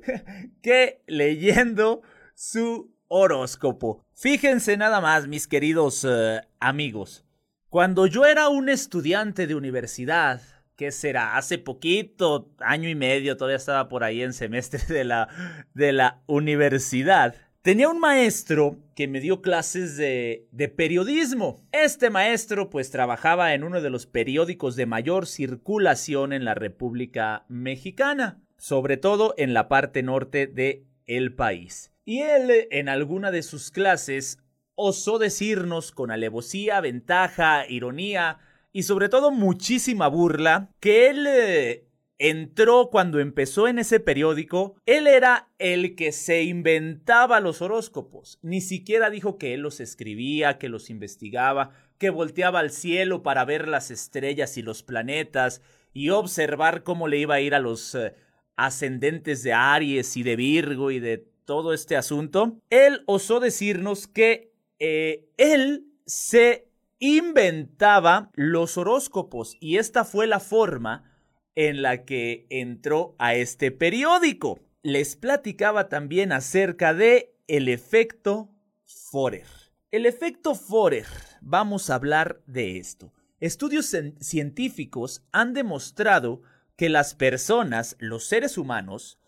que 0.62 1.02
leyendo 1.06 2.00
su 2.34 2.96
horóscopo. 3.08 4.04
Fíjense 4.14 4.76
nada 4.76 5.00
más, 5.00 5.26
mis 5.26 5.48
queridos 5.48 6.06
eh, 6.08 6.40
amigos. 6.60 7.24
Cuando 7.68 8.06
yo 8.06 8.24
era 8.24 8.48
un 8.48 8.68
estudiante 8.68 9.46
de 9.46 9.54
universidad, 9.54 10.40
¿qué 10.76 10.90
será? 10.90 11.36
Hace 11.36 11.58
poquito, 11.58 12.50
año 12.58 12.88
y 12.88 12.94
medio, 12.94 13.36
todavía 13.36 13.56
estaba 13.56 13.88
por 13.88 14.04
ahí 14.04 14.22
en 14.22 14.32
semestre 14.32 14.80
de 14.88 15.04
la, 15.04 15.28
de 15.74 15.92
la 15.92 16.22
universidad. 16.26 17.34
Tenía 17.60 17.88
un 17.90 18.00
maestro 18.00 18.78
que 18.94 19.08
me 19.08 19.20
dio 19.20 19.42
clases 19.42 19.96
de, 19.96 20.46
de, 20.52 20.68
periodismo. 20.68 21.60
Este 21.72 22.08
maestro 22.08 22.70
pues 22.70 22.90
trabajaba 22.90 23.52
en 23.52 23.64
uno 23.64 23.82
de 23.82 23.90
los 23.90 24.06
periódicos 24.06 24.76
de 24.76 24.86
mayor 24.86 25.26
circulación 25.26 26.32
en 26.32 26.44
la 26.44 26.54
República 26.54 27.44
Mexicana, 27.48 28.40
sobre 28.56 28.96
todo 28.96 29.34
en 29.36 29.52
la 29.52 29.68
parte 29.68 30.02
norte 30.02 30.46
de 30.46 30.86
el 31.04 31.34
país. 31.34 31.92
Y 32.08 32.22
él 32.22 32.68
en 32.70 32.88
alguna 32.88 33.30
de 33.30 33.42
sus 33.42 33.70
clases 33.70 34.38
osó 34.74 35.18
decirnos 35.18 35.92
con 35.92 36.10
alevosía, 36.10 36.80
ventaja, 36.80 37.68
ironía 37.68 38.38
y 38.72 38.84
sobre 38.84 39.10
todo 39.10 39.30
muchísima 39.30 40.08
burla 40.08 40.70
que 40.80 41.10
él 41.10 41.26
eh, 41.28 41.86
entró 42.16 42.88
cuando 42.88 43.20
empezó 43.20 43.68
en 43.68 43.78
ese 43.78 44.00
periódico, 44.00 44.76
él 44.86 45.06
era 45.06 45.50
el 45.58 45.96
que 45.96 46.12
se 46.12 46.44
inventaba 46.44 47.40
los 47.40 47.60
horóscopos. 47.60 48.38
Ni 48.40 48.62
siquiera 48.62 49.10
dijo 49.10 49.36
que 49.36 49.52
él 49.52 49.60
los 49.60 49.78
escribía, 49.78 50.56
que 50.56 50.70
los 50.70 50.88
investigaba, 50.88 51.72
que 51.98 52.08
volteaba 52.08 52.60
al 52.60 52.70
cielo 52.70 53.22
para 53.22 53.44
ver 53.44 53.68
las 53.68 53.90
estrellas 53.90 54.56
y 54.56 54.62
los 54.62 54.82
planetas 54.82 55.60
y 55.92 56.08
observar 56.08 56.84
cómo 56.84 57.06
le 57.06 57.18
iba 57.18 57.34
a 57.34 57.40
ir 57.42 57.54
a 57.54 57.60
los 57.60 57.94
eh, 57.94 58.14
ascendentes 58.56 59.42
de 59.42 59.52
Aries 59.52 60.16
y 60.16 60.22
de 60.22 60.36
Virgo 60.36 60.90
y 60.90 61.00
de 61.00 61.36
todo 61.48 61.72
este 61.72 61.96
asunto. 61.96 62.60
Él 62.68 63.04
osó 63.06 63.40
decirnos 63.40 64.06
que 64.06 64.52
eh, 64.78 65.30
él 65.38 65.86
se 66.04 66.68
inventaba 66.98 68.30
los 68.34 68.76
horóscopos 68.76 69.56
y 69.58 69.78
esta 69.78 70.04
fue 70.04 70.26
la 70.26 70.40
forma 70.40 71.10
en 71.54 71.80
la 71.80 72.04
que 72.04 72.46
entró 72.50 73.16
a 73.18 73.34
este 73.34 73.70
periódico. 73.70 74.60
Les 74.82 75.16
platicaba 75.16 75.88
también 75.88 76.32
acerca 76.32 76.92
de 76.92 77.34
el 77.46 77.68
efecto 77.68 78.50
Forer. 78.84 79.46
El 79.90 80.04
efecto 80.04 80.54
Forer, 80.54 81.06
vamos 81.40 81.88
a 81.88 81.94
hablar 81.94 82.42
de 82.46 82.76
esto. 82.76 83.14
Estudios 83.40 83.96
científicos 84.20 85.22
han 85.32 85.54
demostrado 85.54 86.42
que 86.76 86.90
las 86.90 87.14
personas, 87.14 87.96
los 88.00 88.26
seres 88.26 88.58
humanos, 88.58 89.18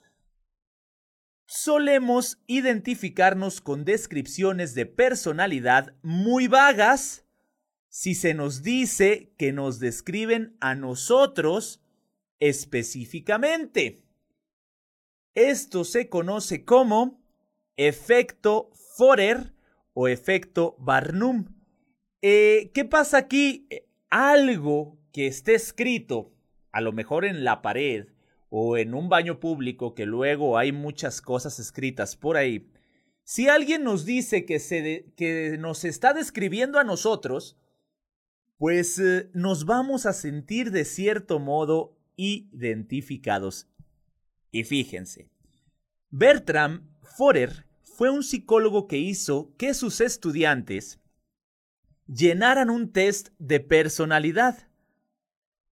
solemos 1.51 2.39
identificarnos 2.47 3.61
con 3.61 3.85
descripciones 3.85 4.73
de 4.77 4.87
personalidad 4.87 5.97
muy 6.01 6.47
vagas 6.47 7.27
si 7.89 8.15
se 8.15 8.35
nos 8.35 8.63
dice 8.63 9.35
que 9.37 9.53
nos 9.53 9.81
describen 9.81 10.57
a 10.61 10.77
nosotros 10.77 11.83
específicamente. 12.39 14.05
Esto 15.35 15.83
se 15.83 16.09
conoce 16.09 16.65
como 16.65 17.21
efecto 17.77 18.71
Forer 18.97 19.53
o 19.93 20.07
efecto 20.07 20.77
Barnum. 20.79 21.47
Eh, 22.23 22.71
¿Qué 22.75 22.85
pasa 22.85 23.19
aquí? 23.19 23.67
Algo 24.09 25.01
que 25.13 25.27
esté 25.27 25.57
escrito, 25.57 26.33
a 26.71 26.81
lo 26.81 26.93
mejor 26.93 27.25
en 27.25 27.43
la 27.43 27.61
pared 27.61 28.07
o 28.51 28.77
en 28.77 28.95
un 28.95 29.09
baño 29.09 29.41
público, 29.41 29.95
que 29.95 30.05
luego 30.05 30.59
hay 30.59 30.73
muchas 30.73 31.23
cosas 31.23 31.59
escritas 31.59 32.17
por 32.17 32.37
ahí. 32.37 32.71
Si 33.23 33.49
alguien 33.49 33.85
nos 33.85 34.05
dice 34.05 34.45
que, 34.45 34.59
se 34.59 35.13
que 35.17 35.57
nos 35.59 35.85
está 35.85 36.13
describiendo 36.13 36.79
a 36.79 36.85
nosotros, 36.85 37.57
pues 38.59 38.99
eh, 38.99 39.31
nos 39.33 39.65
vamos 39.65 40.05
a 40.05 40.13
sentir 40.13 40.73
de 40.73 40.85
cierto 40.85 41.39
modo 41.39 41.97
identificados. 42.17 43.69
Y 44.51 44.65
fíjense, 44.65 45.31
Bertram 46.11 46.91
Forer 47.03 47.65
fue 47.83 48.11
un 48.11 48.23
psicólogo 48.23 48.89
que 48.89 48.99
hizo 48.99 49.55
que 49.57 49.75
sus 49.75 50.01
estudiantes 50.01 51.01
llenaran 52.07 52.69
un 52.69 52.93
test 52.93 53.29
de 53.39 53.61
personalidad. 53.61 54.69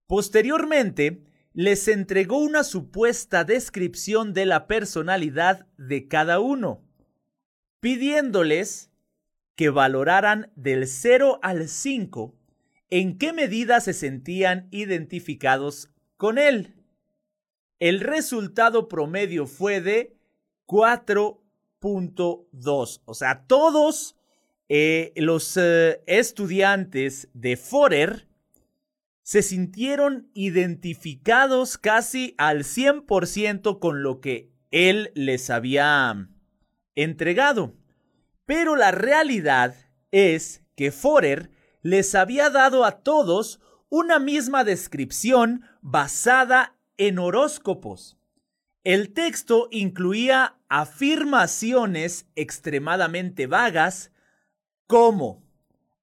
Posteriormente, 0.07 1.28
les 1.53 1.87
entregó 1.87 2.37
una 2.37 2.63
supuesta 2.63 3.43
descripción 3.43 4.33
de 4.33 4.45
la 4.45 4.67
personalidad 4.67 5.65
de 5.77 6.07
cada 6.07 6.39
uno, 6.39 6.83
pidiéndoles 7.79 8.91
que 9.55 9.69
valoraran 9.69 10.51
del 10.55 10.87
0 10.87 11.39
al 11.41 11.67
5 11.67 12.35
en 12.89 13.17
qué 13.17 13.33
medida 13.33 13.81
se 13.81 13.93
sentían 13.93 14.67
identificados 14.71 15.89
con 16.17 16.37
él. 16.37 16.75
El 17.79 17.99
resultado 17.99 18.87
promedio 18.87 19.47
fue 19.47 19.81
de 19.81 20.15
4.2. 20.65 23.01
O 23.05 23.13
sea, 23.13 23.45
todos 23.47 24.15
eh, 24.69 25.11
los 25.15 25.57
eh, 25.57 26.01
estudiantes 26.05 27.27
de 27.33 27.57
Forer 27.57 28.28
se 29.29 29.43
sintieron 29.43 30.31
identificados 30.33 31.77
casi 31.77 32.33
al 32.39 32.63
100% 32.63 33.77
con 33.77 34.01
lo 34.01 34.21
que 34.21 34.51
él 34.71 35.11
les 35.13 35.51
había 35.51 36.29
entregado. 36.95 37.75
Pero 38.47 38.75
la 38.75 38.89
realidad 38.89 39.75
es 40.09 40.63
que 40.75 40.91
Forer 40.91 41.51
les 41.83 42.15
había 42.15 42.49
dado 42.49 42.83
a 42.83 43.03
todos 43.03 43.59
una 43.89 44.17
misma 44.17 44.63
descripción 44.63 45.61
basada 45.81 46.75
en 46.97 47.19
horóscopos. 47.19 48.17
El 48.83 49.13
texto 49.13 49.67
incluía 49.69 50.57
afirmaciones 50.69 52.25
extremadamente 52.35 53.45
vagas 53.45 54.11
como, 54.87 55.43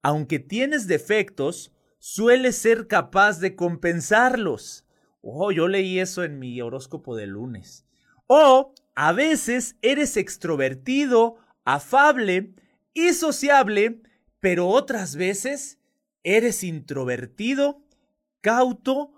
aunque 0.00 0.38
tienes 0.38 0.86
defectos, 0.86 1.72
sueles 2.08 2.56
ser 2.56 2.86
capaz 2.86 3.40
de 3.40 3.56
compensarlos. 3.56 4.86
Oh, 5.22 5.50
yo 5.50 5.66
leí 5.66 5.98
eso 5.98 6.22
en 6.22 6.38
mi 6.38 6.60
horóscopo 6.60 7.16
de 7.16 7.26
lunes. 7.26 7.84
O, 8.28 8.72
a 8.94 9.10
veces 9.12 9.76
eres 9.82 10.16
extrovertido, 10.16 11.34
afable 11.64 12.54
y 12.94 13.12
sociable, 13.12 14.02
pero 14.38 14.68
otras 14.68 15.16
veces 15.16 15.80
eres 16.22 16.62
introvertido, 16.62 17.82
cauto 18.40 19.12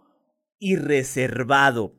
y 0.58 0.76
reservado. 0.76 1.94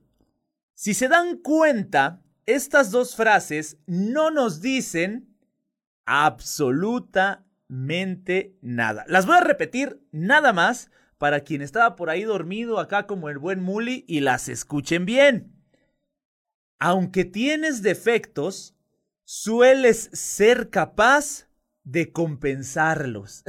Si 0.74 0.96
se 0.96 1.08
dan 1.08 1.38
cuenta, 1.38 2.24
estas 2.48 2.90
dos 2.90 3.16
frases 3.16 3.78
no 3.86 4.32
nos 4.32 4.60
dicen 4.60 5.38
absolutamente 6.06 7.48
nada. 7.70 9.06
Las 9.08 9.26
voy 9.26 9.38
a 9.38 9.42
repetir 9.42 10.02
nada 10.12 10.54
más 10.54 10.92
para 11.18 11.42
quien 11.42 11.62
estaba 11.62 11.96
por 11.96 12.10
ahí 12.10 12.24
dormido 12.24 12.80
acá 12.80 13.06
como 13.06 13.30
el 13.30 13.38
buen 13.38 13.62
Muli 13.62 14.06
y 14.08 14.22
las 14.22 14.50
escuchen 14.50 15.06
bien. 15.06 15.54
Aunque 16.80 17.26
tienes 17.26 17.82
defectos, 17.82 18.76
sueles 19.26 20.10
ser 20.14 20.70
capaz 20.70 21.48
de 21.84 22.12
compensarlos. 22.12 23.44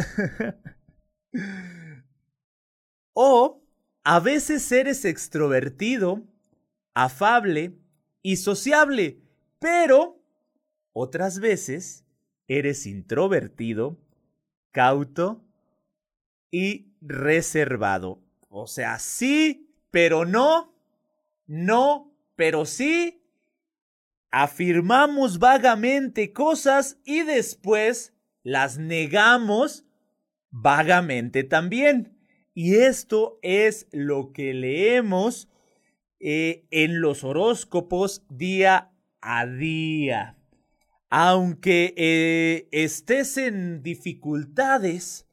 o 3.14 3.62
a 4.02 4.20
veces 4.20 4.70
eres 4.72 5.04
extrovertido, 5.04 6.24
afable 6.94 7.78
y 8.22 8.36
sociable, 8.36 9.22
pero 9.58 10.20
otras 10.92 11.38
veces 11.38 12.04
eres 12.48 12.86
introvertido, 12.86 13.96
cauto 14.72 15.44
y 16.50 16.92
reservado. 17.00 18.22
O 18.48 18.66
sea, 18.66 18.98
sí, 18.98 19.70
pero 19.90 20.24
no, 20.24 20.74
no, 21.46 22.12
pero 22.36 22.66
sí. 22.66 23.16
Afirmamos 24.32 25.40
vagamente 25.40 26.32
cosas 26.32 26.98
y 27.04 27.22
después 27.22 28.14
las 28.44 28.78
negamos 28.78 29.84
vagamente 30.50 31.42
también. 31.42 32.16
Y 32.54 32.76
esto 32.76 33.38
es 33.42 33.88
lo 33.90 34.32
que 34.32 34.54
leemos 34.54 35.48
eh, 36.20 36.66
en 36.70 37.00
los 37.00 37.24
horóscopos 37.24 38.24
día 38.28 38.92
a 39.20 39.46
día. 39.46 40.39
Aunque 41.10 41.92
eh, 41.96 42.68
estés 42.70 43.36
en 43.36 43.82
dificultades 43.82 45.26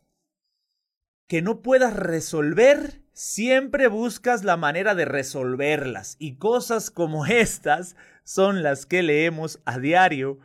que 1.27 1.43
no 1.43 1.61
puedas 1.61 1.95
resolver, 1.95 3.01
siempre 3.13 3.87
buscas 3.87 4.43
la 4.43 4.57
manera 4.57 4.95
de 4.95 5.05
resolverlas. 5.05 6.15
Y 6.19 6.35
cosas 6.35 6.89
como 6.89 7.25
estas 7.27 7.95
son 8.23 8.63
las 8.63 8.85
que 8.85 9.03
leemos 9.03 9.59
a 9.65 9.77
diario 9.79 10.39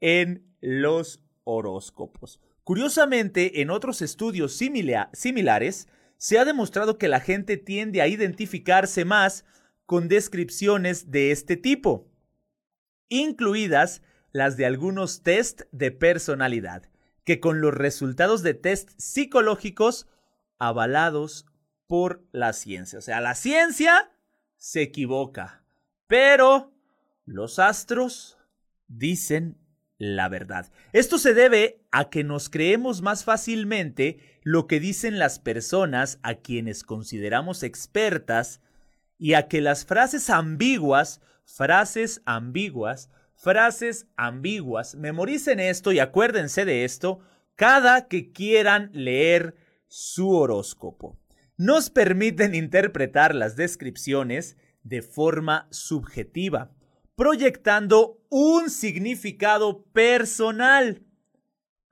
en 0.00 0.44
los 0.60 1.20
horóscopos. 1.44 2.40
Curiosamente, 2.64 3.60
en 3.62 3.70
otros 3.70 4.02
estudios 4.02 4.54
similares, 4.54 5.88
se 6.18 6.38
ha 6.38 6.44
demostrado 6.44 6.98
que 6.98 7.08
la 7.08 7.20
gente 7.20 7.56
tiende 7.56 8.02
a 8.02 8.08
identificarse 8.08 9.04
más 9.04 9.44
con 9.86 10.08
descripciones 10.08 11.10
de 11.10 11.30
este 11.30 11.56
tipo, 11.56 12.10
incluidas 13.08 14.02
las 14.32 14.56
de 14.56 14.66
algunos 14.66 15.22
test 15.22 15.62
de 15.72 15.90
personalidad, 15.90 16.88
que 17.24 17.40
con 17.40 17.60
los 17.60 17.74
resultados 17.74 18.42
de 18.42 18.54
test 18.54 18.90
psicológicos 18.96 20.06
avalados 20.58 21.46
por 21.86 22.22
la 22.32 22.52
ciencia. 22.52 22.98
O 22.98 23.02
sea, 23.02 23.20
la 23.20 23.34
ciencia 23.34 24.10
se 24.56 24.82
equivoca, 24.82 25.64
pero 26.06 26.72
los 27.24 27.58
astros 27.58 28.38
dicen 28.86 29.58
la 29.98 30.28
verdad. 30.28 30.70
Esto 30.92 31.18
se 31.18 31.34
debe 31.34 31.82
a 31.90 32.08
que 32.08 32.22
nos 32.22 32.48
creemos 32.48 33.02
más 33.02 33.24
fácilmente 33.24 34.38
lo 34.42 34.66
que 34.66 34.80
dicen 34.80 35.18
las 35.18 35.40
personas 35.40 36.20
a 36.22 36.36
quienes 36.36 36.84
consideramos 36.84 37.62
expertas 37.62 38.60
y 39.18 39.34
a 39.34 39.48
que 39.48 39.60
las 39.60 39.84
frases 39.84 40.30
ambiguas, 40.30 41.20
frases 41.44 42.22
ambiguas, 42.24 43.10
frases 43.38 44.08
ambiguas, 44.16 44.96
memoricen 44.96 45.60
esto 45.60 45.92
y 45.92 46.00
acuérdense 46.00 46.64
de 46.64 46.84
esto 46.84 47.20
cada 47.54 48.08
que 48.08 48.32
quieran 48.32 48.90
leer 48.92 49.56
su 49.86 50.30
horóscopo. 50.30 51.18
Nos 51.56 51.88
permiten 51.88 52.54
interpretar 52.54 53.34
las 53.34 53.56
descripciones 53.56 54.56
de 54.82 55.02
forma 55.02 55.68
subjetiva 55.70 56.72
proyectando 57.18 58.22
un 58.28 58.70
significado 58.70 59.82
personal 59.86 61.02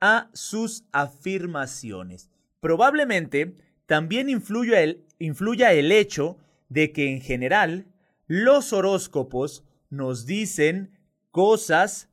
a 0.01 0.31
sus 0.33 0.85
afirmaciones. 0.93 2.31
Probablemente 2.61 3.57
también 3.87 4.29
influya 4.29 4.83
el, 4.83 5.05
influya 5.19 5.73
el 5.73 5.91
hecho 5.91 6.39
de 6.69 6.93
que 6.93 7.11
en 7.11 7.21
general 7.21 7.87
los 8.27 8.73
horóscopos 8.73 9.65
nos 9.91 10.27
dicen 10.27 10.96
cosas 11.37 12.09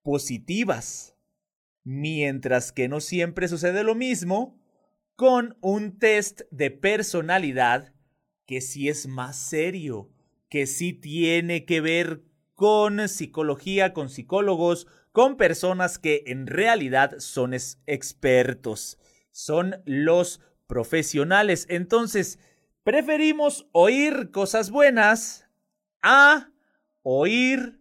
positivas, 0.00 1.14
mientras 1.84 2.72
que 2.72 2.88
no 2.88 3.02
siempre 3.02 3.46
sucede 3.46 3.84
lo 3.84 3.94
mismo 3.94 4.58
con 5.16 5.58
un 5.60 5.98
test 5.98 6.40
de 6.50 6.70
personalidad 6.70 7.92
que 8.46 8.62
sí 8.62 8.88
es 8.88 9.06
más 9.06 9.36
serio, 9.36 10.08
que 10.48 10.66
sí 10.66 10.94
tiene 10.94 11.66
que 11.66 11.82
ver 11.82 12.22
con 12.54 13.06
psicología, 13.10 13.92
con 13.92 14.08
psicólogos, 14.08 14.86
con 15.12 15.36
personas 15.36 15.98
que 15.98 16.22
en 16.26 16.46
realidad 16.46 17.18
son 17.18 17.52
expertos, 17.52 18.98
son 19.30 19.82
los 19.84 20.40
profesionales. 20.66 21.66
Entonces, 21.68 22.38
preferimos 22.82 23.68
oír 23.72 24.30
cosas 24.30 24.70
buenas 24.70 25.44
a 26.00 26.48
oír 27.02 27.77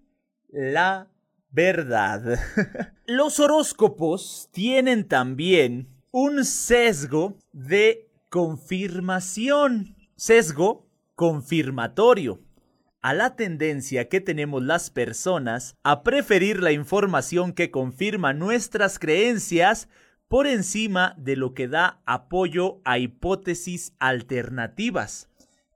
la 0.50 1.08
verdad. 1.52 2.40
Los 3.06 3.40
horóscopos 3.40 4.50
tienen 4.52 5.08
también 5.08 5.90
un 6.12 6.46
sesgo 6.46 7.38
de 7.52 8.10
confirmación, 8.30 9.96
sesgo 10.16 10.88
confirmatorio 11.16 12.42
a 13.02 13.14
la 13.14 13.36
tendencia 13.36 14.10
que 14.10 14.20
tenemos 14.20 14.64
las 14.64 14.90
personas 14.90 15.76
a 15.84 16.04
preferir 16.04 16.62
la 16.62 16.72
información 16.72 17.54
que 17.54 17.72
confirma 17.72 18.34
nuestras 18.34 19.00
creencias 19.00 19.88
por 20.28 20.46
encima 20.46 21.16
de 21.18 21.38
lo 21.38 21.54
que 21.54 21.68
da 21.68 22.02
apoyo 22.06 22.82
a 22.84 22.98
hipótesis 22.98 23.94
alternativas, 24.00 25.30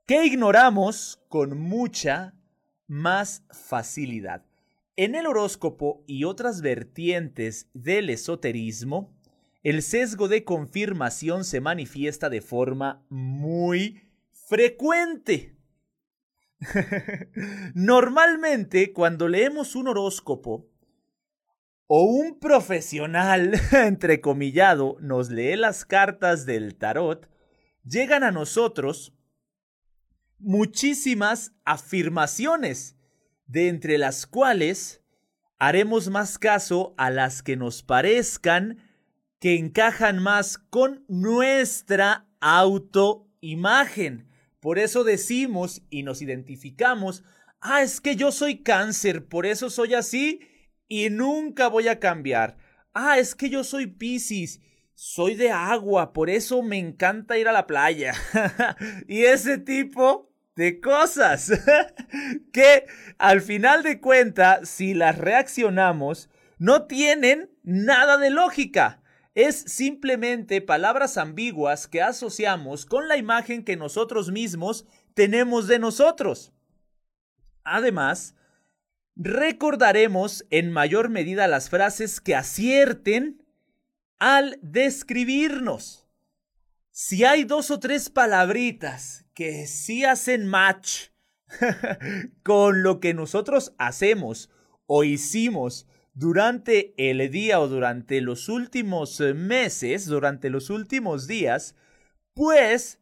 que 0.06 0.26
ignoramos 0.26 1.22
con 1.28 1.58
mucha 1.58 2.34
más 2.86 3.44
facilidad. 3.50 4.44
En 5.02 5.16
el 5.16 5.26
horóscopo 5.26 6.04
y 6.06 6.22
otras 6.22 6.60
vertientes 6.60 7.68
del 7.74 8.08
esoterismo, 8.08 9.12
el 9.64 9.82
sesgo 9.82 10.28
de 10.28 10.44
confirmación 10.44 11.42
se 11.42 11.60
manifiesta 11.60 12.30
de 12.30 12.40
forma 12.40 13.04
muy 13.08 14.00
frecuente. 14.30 15.56
Normalmente, 17.74 18.92
cuando 18.92 19.26
leemos 19.26 19.74
un 19.74 19.88
horóscopo 19.88 20.70
o 21.88 22.04
un 22.04 22.38
profesional, 22.38 23.60
entrecomillado, 23.72 24.98
nos 25.00 25.30
lee 25.30 25.56
las 25.56 25.84
cartas 25.84 26.46
del 26.46 26.76
tarot, 26.76 27.28
llegan 27.82 28.22
a 28.22 28.30
nosotros 28.30 29.18
muchísimas 30.38 31.56
afirmaciones, 31.64 33.01
de 33.52 33.68
entre 33.68 33.98
las 33.98 34.26
cuales 34.26 35.02
haremos 35.58 36.08
más 36.08 36.38
caso 36.38 36.94
a 36.96 37.10
las 37.10 37.42
que 37.42 37.54
nos 37.54 37.82
parezcan 37.82 38.78
que 39.38 39.58
encajan 39.58 40.22
más 40.22 40.56
con 40.56 41.04
nuestra 41.06 42.26
autoimagen. 42.40 44.26
Por 44.58 44.78
eso 44.78 45.04
decimos 45.04 45.82
y 45.90 46.02
nos 46.02 46.22
identificamos, 46.22 47.24
ah, 47.60 47.82
es 47.82 48.00
que 48.00 48.16
yo 48.16 48.32
soy 48.32 48.62
cáncer, 48.62 49.26
por 49.26 49.44
eso 49.44 49.68
soy 49.68 49.94
así 49.94 50.40
y 50.88 51.10
nunca 51.10 51.68
voy 51.68 51.88
a 51.88 52.00
cambiar. 52.00 52.56
Ah, 52.94 53.18
es 53.18 53.34
que 53.34 53.50
yo 53.50 53.64
soy 53.64 53.86
Piscis, 53.86 54.62
soy 54.94 55.34
de 55.34 55.50
agua, 55.50 56.14
por 56.14 56.30
eso 56.30 56.62
me 56.62 56.78
encanta 56.78 57.36
ir 57.36 57.48
a 57.48 57.52
la 57.52 57.66
playa. 57.66 58.14
y 59.08 59.24
ese 59.24 59.58
tipo 59.58 60.31
de 60.56 60.80
cosas 60.80 61.50
que 62.52 62.86
al 63.18 63.40
final 63.40 63.82
de 63.82 64.00
cuentas, 64.00 64.68
si 64.68 64.94
las 64.94 65.18
reaccionamos, 65.18 66.28
no 66.58 66.86
tienen 66.86 67.50
nada 67.62 68.18
de 68.18 68.30
lógica 68.30 69.02
es 69.34 69.56
simplemente 69.56 70.60
palabras 70.60 71.16
ambiguas 71.16 71.88
que 71.88 72.02
asociamos 72.02 72.84
con 72.84 73.08
la 73.08 73.16
imagen 73.16 73.64
que 73.64 73.76
nosotros 73.76 74.30
mismos 74.30 74.84
tenemos 75.14 75.68
de 75.68 75.78
nosotros. 75.78 76.52
Además, 77.64 78.34
recordaremos 79.16 80.44
en 80.50 80.70
mayor 80.70 81.08
medida 81.08 81.48
las 81.48 81.70
frases 81.70 82.20
que 82.20 82.34
acierten 82.34 83.42
al 84.18 84.58
describirnos. 84.60 86.06
Si 86.90 87.24
hay 87.24 87.44
dos 87.44 87.70
o 87.70 87.80
tres 87.80 88.10
palabritas 88.10 89.21
que 89.34 89.66
sí 89.66 90.04
hacen 90.04 90.46
match 90.46 91.08
con 92.42 92.82
lo 92.82 93.00
que 93.00 93.14
nosotros 93.14 93.74
hacemos 93.78 94.50
o 94.86 95.04
hicimos 95.04 95.86
durante 96.14 96.94
el 96.96 97.30
día 97.30 97.60
o 97.60 97.68
durante 97.68 98.20
los 98.20 98.48
últimos 98.48 99.20
meses, 99.20 100.06
durante 100.06 100.50
los 100.50 100.70
últimos 100.70 101.26
días, 101.26 101.74
pues 102.34 102.98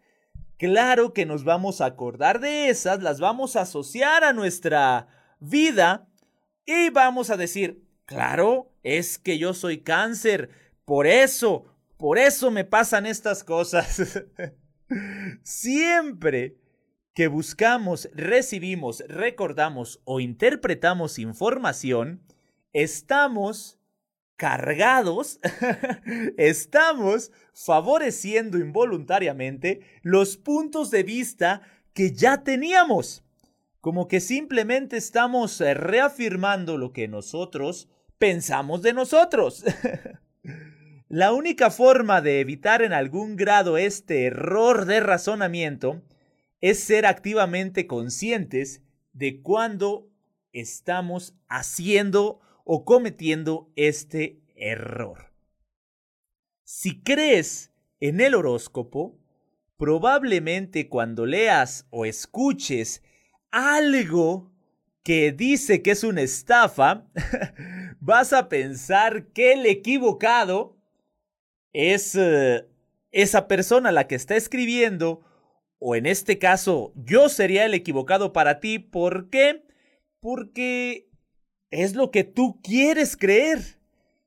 claro 0.57 1.13
que 1.13 1.27
nos 1.27 1.45
vamos 1.45 1.81
a 1.81 1.87
acordar 1.87 2.41
de 2.41 2.69
esas, 2.69 3.03
las 3.03 3.21
vamos 3.21 3.57
a 3.57 3.63
asociar 3.63 4.25
a 4.25 4.33
nuestra 4.33 5.09
vida 5.41 6.09
y 6.67 6.91
vamos 6.91 7.31
a 7.31 7.37
decir, 7.37 7.85
claro, 8.05 8.73
es 8.83 9.19
que 9.19 9.39
yo 9.39 9.55
soy 9.55 9.79
cáncer, 9.79 10.51
por 10.85 11.07
eso, 11.07 11.65
por 11.97 12.19
eso 12.19 12.51
me 12.51 12.65
pasan 12.65 13.07
estas 13.07 13.43
cosas. 13.43 14.23
Siempre 15.43 16.57
que 17.15 17.29
buscamos, 17.29 18.09
recibimos, 18.15 19.03
recordamos 19.09 20.01
o 20.05 20.21
interpretamos 20.21 21.19
información, 21.19 22.23
estamos 22.73 23.79
cargados, 24.37 25.39
estamos 26.39 27.31
favoreciendo 27.53 28.59
involuntariamente 28.59 29.81
los 30.03 30.37
puntos 30.37 30.91
de 30.91 31.03
vista 31.03 31.63
que 31.93 32.13
ya 32.13 32.43
teníamos. 32.43 33.23
Como 33.81 34.09
que 34.09 34.21
simplemente 34.21 34.97
estamos 34.97 35.61
eh, 35.61 35.75
reafirmando 35.75 36.79
lo 36.79 36.93
que 36.93 37.09
nosotros 37.09 37.89
pensamos 38.19 38.83
de 38.83 38.93
nosotros. 38.93 39.65
La 41.13 41.33
única 41.33 41.73
forma 41.73 42.21
de 42.21 42.39
evitar 42.39 42.83
en 42.83 42.93
algún 42.93 43.35
grado 43.35 43.79
este 43.79 44.27
error 44.27 44.85
de 44.85 45.01
razonamiento 45.01 46.03
es 46.61 46.79
ser 46.85 47.05
activamente 47.05 47.89
conscientes 47.89 48.85
de 49.13 49.43
cuando 49.43 50.09
estamos 50.53 51.35
haciendo 51.49 52.39
o 52.65 52.85
cometiendo 52.85 53.73
este 53.75 54.41
error. 54.55 55.33
Si 56.63 57.03
crees 57.03 57.73
en 57.99 58.21
el 58.21 58.37
horóscopo, 58.37 59.19
probablemente 59.77 60.89
cuando 60.89 61.27
leas 61.27 61.89
o 61.91 62.05
escuches 62.05 63.03
algo 63.51 64.53
que 65.03 65.33
dice 65.33 65.83
que 65.83 65.91
es 65.91 66.05
una 66.05 66.23
estafa, 66.23 67.09
vas 67.99 68.33
a 68.33 68.49
pensar 68.49 69.33
que 69.33 69.55
el 69.55 69.67
equivocado 69.67 70.80
es 71.73 72.15
eh, 72.15 72.67
esa 73.13 73.49
persona 73.49 73.93
la 73.93 74.07
que 74.07 74.15
está 74.15 74.37
escribiendo, 74.37 75.23
o 75.79 75.97
en 75.97 76.07
este 76.07 76.39
caso 76.39 76.93
yo 76.95 77.29
sería 77.29 77.65
el 77.65 77.75
equivocado 77.75 78.33
para 78.33 78.61
ti. 78.61 78.79
¿Por 78.79 79.31
qué? 79.31 79.65
Porque 80.21 81.09
es 81.71 81.95
lo 81.95 82.11
que 82.11 82.25
tú 82.25 82.61
quieres 82.63 83.17
creer. 83.17 83.79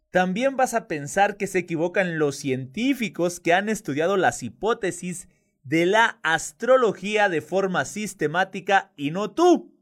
También 0.09 0.57
vas 0.57 0.73
a 0.73 0.87
pensar 0.87 1.37
que 1.37 1.47
se 1.47 1.59
equivocan 1.59 2.19
los 2.19 2.35
científicos 2.35 3.39
que 3.39 3.53
han 3.53 3.69
estudiado 3.69 4.17
las 4.17 4.43
hipótesis 4.43 5.27
de 5.63 5.85
la 5.85 6.19
astrología 6.23 7.29
de 7.29 7.41
forma 7.41 7.85
sistemática 7.85 8.91
y 8.95 9.11
no 9.11 9.31
tú. 9.31 9.73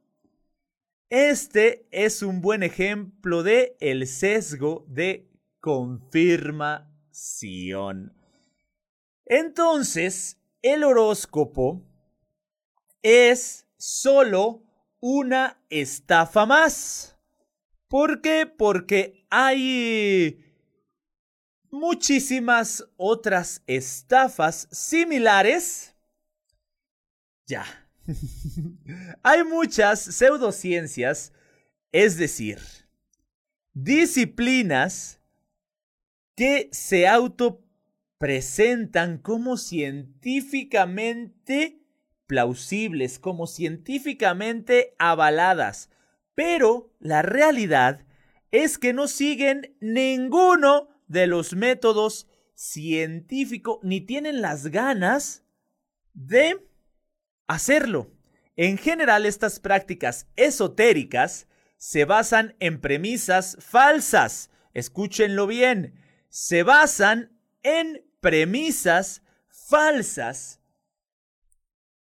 Este 1.09 1.85
es 1.91 2.21
un 2.21 2.39
buen 2.41 2.63
ejemplo 2.63 3.43
de 3.43 3.75
el 3.81 4.07
sesgo 4.07 4.85
de 4.87 5.27
Entonces, 9.25 10.37
el 10.61 10.83
horóscopo 10.83 11.81
es 13.01 13.65
solo 13.77 14.63
una 14.99 15.59
estafa 15.69 16.45
más. 16.45 17.15
¿Por 17.87 18.21
qué? 18.21 18.45
Porque 18.45 19.25
hay 19.29 20.45
muchísimas 21.71 22.85
otras 22.97 23.63
estafas 23.65 24.67
similares. 24.71 25.95
Ya. 27.45 27.65
hay 29.23 29.43
muchas 29.43 30.01
pseudociencias, 30.01 31.33
es 31.91 32.17
decir, 32.17 32.59
disciplinas 33.73 35.20
que 36.41 36.69
se 36.71 37.07
autopresentan 37.07 39.19
como 39.19 39.57
científicamente 39.57 41.83
plausibles, 42.25 43.19
como 43.19 43.45
científicamente 43.45 44.95
avaladas, 44.97 45.91
pero 46.33 46.91
la 46.97 47.21
realidad 47.21 48.07
es 48.49 48.79
que 48.79 48.91
no 48.91 49.07
siguen 49.07 49.77
ninguno 49.81 50.87
de 51.07 51.27
los 51.27 51.53
métodos 51.53 52.27
científicos 52.55 53.77
ni 53.83 54.01
tienen 54.01 54.41
las 54.41 54.69
ganas 54.69 55.43
de 56.15 56.67
hacerlo. 57.45 58.09
En 58.55 58.79
general, 58.79 59.27
estas 59.27 59.59
prácticas 59.59 60.25
esotéricas 60.35 61.45
se 61.77 62.05
basan 62.05 62.55
en 62.59 62.81
premisas 62.81 63.57
falsas. 63.59 64.49
Escúchenlo 64.73 65.45
bien. 65.45 66.00
Se 66.31 66.63
basan 66.63 67.29
en 67.61 68.05
premisas 68.21 69.21
falsas 69.49 70.61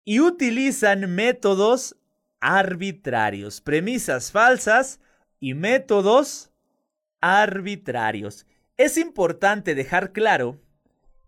y 0.06 0.22
utilizan 0.22 1.14
métodos 1.14 1.98
arbitrarios, 2.40 3.60
premisas 3.60 4.32
falsas 4.32 5.02
y 5.42 5.56
métodos 5.56 6.52
arbitrarios. 7.20 8.46
Es 8.78 8.98
importante 8.98 9.76
dejar 9.76 10.14
claro 10.14 10.62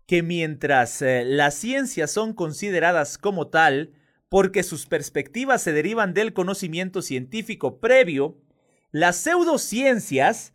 que 0.06 0.22
mientras 0.22 1.02
eh, 1.02 1.22
las 1.26 1.54
ciencias 1.54 2.10
son 2.10 2.32
consideradas 2.32 3.18
como 3.18 3.48
tal, 3.48 3.92
porque 4.30 4.62
sus 4.62 4.86
perspectivas 4.86 5.60
se 5.60 5.74
derivan 5.74 6.14
del 6.14 6.32
conocimiento 6.32 7.02
científico 7.02 7.78
previo, 7.78 8.40
las 8.90 9.16
pseudociencias 9.16 10.54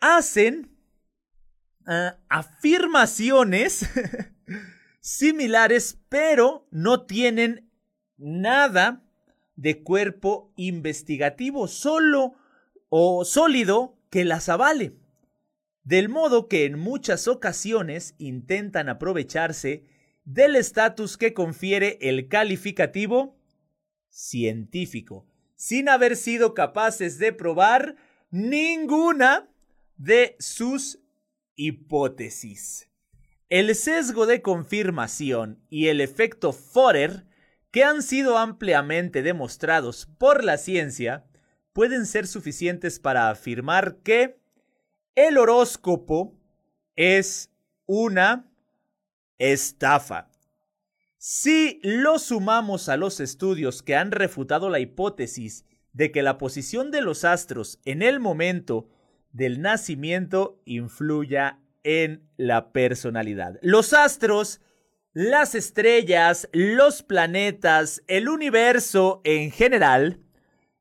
hacen 0.00 0.76
ah, 1.88 2.16
afirmaciones 2.28 3.88
similares, 5.00 5.98
pero 6.08 6.68
no 6.70 7.06
tienen 7.06 7.68
nada 8.16 9.02
de 9.56 9.82
cuerpo 9.82 10.52
investigativo, 10.56 11.66
solo 11.66 12.34
o 12.88 13.24
sólido 13.24 13.98
que 14.10 14.24
las 14.24 14.48
avale. 14.48 14.96
Del 15.82 16.08
modo 16.08 16.48
que 16.48 16.64
en 16.64 16.78
muchas 16.78 17.26
ocasiones 17.26 18.14
intentan 18.18 18.88
aprovecharse 18.88 19.86
del 20.24 20.56
estatus 20.56 21.16
que 21.16 21.32
confiere 21.32 21.98
el 22.02 22.28
calificativo 22.28 23.38
científico, 24.10 25.26
sin 25.56 25.88
haber 25.88 26.16
sido 26.16 26.54
capaces 26.54 27.18
de 27.18 27.32
probar 27.32 27.96
ninguna 28.30 29.48
de 29.96 30.36
sus 30.38 31.00
hipótesis. 31.58 32.88
El 33.50 33.74
sesgo 33.74 34.26
de 34.26 34.40
confirmación 34.40 35.62
y 35.68 35.88
el 35.88 36.00
efecto 36.00 36.52
Forer, 36.52 37.26
que 37.70 37.84
han 37.84 38.02
sido 38.02 38.38
ampliamente 38.38 39.22
demostrados 39.22 40.06
por 40.18 40.44
la 40.44 40.56
ciencia, 40.56 41.26
pueden 41.74 42.06
ser 42.06 42.26
suficientes 42.26 43.00
para 43.00 43.28
afirmar 43.28 43.98
que 44.02 44.40
el 45.14 45.36
horóscopo 45.36 46.38
es 46.96 47.50
una 47.86 48.50
estafa. 49.38 50.30
Si 51.16 51.80
lo 51.82 52.20
sumamos 52.20 52.88
a 52.88 52.96
los 52.96 53.18
estudios 53.18 53.82
que 53.82 53.96
han 53.96 54.12
refutado 54.12 54.70
la 54.70 54.78
hipótesis 54.78 55.64
de 55.92 56.12
que 56.12 56.22
la 56.22 56.38
posición 56.38 56.92
de 56.92 57.00
los 57.00 57.24
astros 57.24 57.80
en 57.84 58.02
el 58.02 58.20
momento 58.20 58.88
del 59.32 59.60
nacimiento 59.60 60.60
influya 60.64 61.58
en 61.82 62.28
la 62.36 62.72
personalidad. 62.72 63.58
Los 63.62 63.92
astros, 63.92 64.60
las 65.12 65.54
estrellas, 65.54 66.48
los 66.52 67.02
planetas, 67.02 68.02
el 68.08 68.28
universo 68.28 69.20
en 69.24 69.50
general, 69.50 70.20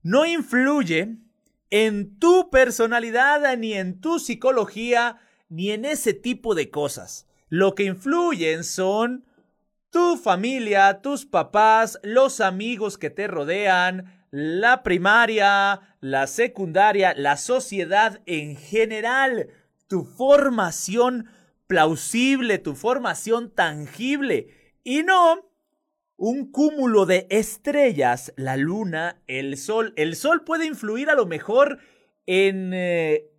no 0.03 0.25
influyen 0.25 1.27
en 1.69 2.17
tu 2.19 2.49
personalidad, 2.49 3.57
ni 3.57 3.73
en 3.73 3.99
tu 3.99 4.19
psicología, 4.19 5.19
ni 5.49 5.71
en 5.71 5.85
ese 5.85 6.13
tipo 6.13 6.55
de 6.55 6.69
cosas. 6.69 7.27
Lo 7.49 7.75
que 7.75 7.83
influyen 7.83 8.63
son 8.63 9.25
tu 9.89 10.17
familia, 10.17 11.01
tus 11.01 11.25
papás, 11.25 11.99
los 12.03 12.41
amigos 12.41 12.97
que 12.97 13.09
te 13.09 13.27
rodean, 13.27 14.16
la 14.31 14.83
primaria, 14.83 15.81
la 16.01 16.27
secundaria, 16.27 17.13
la 17.15 17.37
sociedad 17.37 18.21
en 18.25 18.55
general, 18.55 19.49
tu 19.87 20.03
formación 20.03 21.27
plausible, 21.67 22.57
tu 22.57 22.75
formación 22.75 23.51
tangible 23.51 24.49
y 24.83 25.03
no 25.03 25.49
un 26.17 26.51
cúmulo 26.51 27.05
de 27.05 27.27
estrellas, 27.29 28.33
la 28.37 28.57
luna, 28.57 29.21
el 29.27 29.57
sol. 29.57 29.93
El 29.97 30.15
sol 30.15 30.43
puede 30.43 30.65
influir 30.65 31.09
a 31.09 31.15
lo 31.15 31.25
mejor 31.25 31.79
en 32.25 32.71
eh, 32.73 33.29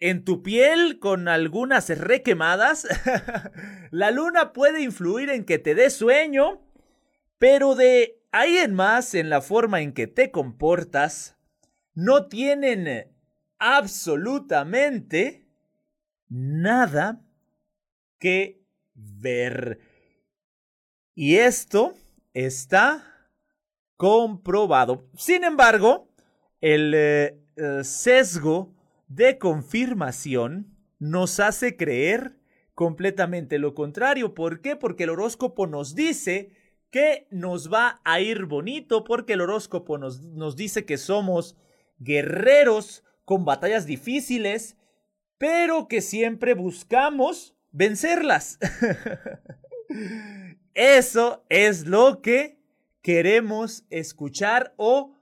en 0.00 0.22
tu 0.22 0.42
piel 0.42 0.98
con 0.98 1.28
algunas 1.28 1.88
requemadas. 1.88 2.86
la 3.90 4.10
luna 4.10 4.52
puede 4.52 4.82
influir 4.82 5.30
en 5.30 5.44
que 5.44 5.58
te 5.58 5.74
dé 5.74 5.88
sueño, 5.88 6.60
pero 7.38 7.74
de 7.74 8.20
ahí 8.34 8.58
en 8.58 8.74
más, 8.74 9.14
en 9.14 9.30
la 9.30 9.40
forma 9.40 9.80
en 9.80 9.92
que 9.92 10.08
te 10.08 10.32
comportas, 10.32 11.36
no 11.94 12.26
tienen 12.26 13.08
absolutamente 13.58 15.46
nada 16.28 17.22
que 18.18 18.60
ver. 18.92 19.78
Y 21.14 21.36
esto 21.36 21.94
está 22.32 23.30
comprobado. 23.96 25.08
Sin 25.16 25.44
embargo, 25.44 26.08
el 26.60 26.92
eh, 26.92 27.38
sesgo 27.84 28.74
de 29.06 29.38
confirmación 29.38 30.76
nos 30.98 31.38
hace 31.38 31.76
creer 31.76 32.40
completamente 32.74 33.60
lo 33.60 33.74
contrario. 33.74 34.34
¿Por 34.34 34.60
qué? 34.60 34.74
Porque 34.74 35.04
el 35.04 35.10
horóscopo 35.10 35.68
nos 35.68 35.94
dice 35.94 36.63
que 36.94 37.26
nos 37.32 37.72
va 37.72 38.00
a 38.04 38.20
ir 38.20 38.44
bonito, 38.44 39.02
porque 39.02 39.32
el 39.32 39.40
horóscopo 39.40 39.98
nos, 39.98 40.22
nos 40.22 40.54
dice 40.54 40.84
que 40.84 40.96
somos 40.96 41.56
guerreros 41.98 43.02
con 43.24 43.44
batallas 43.44 43.84
difíciles, 43.84 44.76
pero 45.36 45.88
que 45.88 46.00
siempre 46.00 46.54
buscamos 46.54 47.56
vencerlas. 47.72 48.60
Eso 50.74 51.44
es 51.48 51.84
lo 51.88 52.22
que 52.22 52.60
queremos 53.02 53.84
escuchar 53.90 54.72
o 54.76 55.16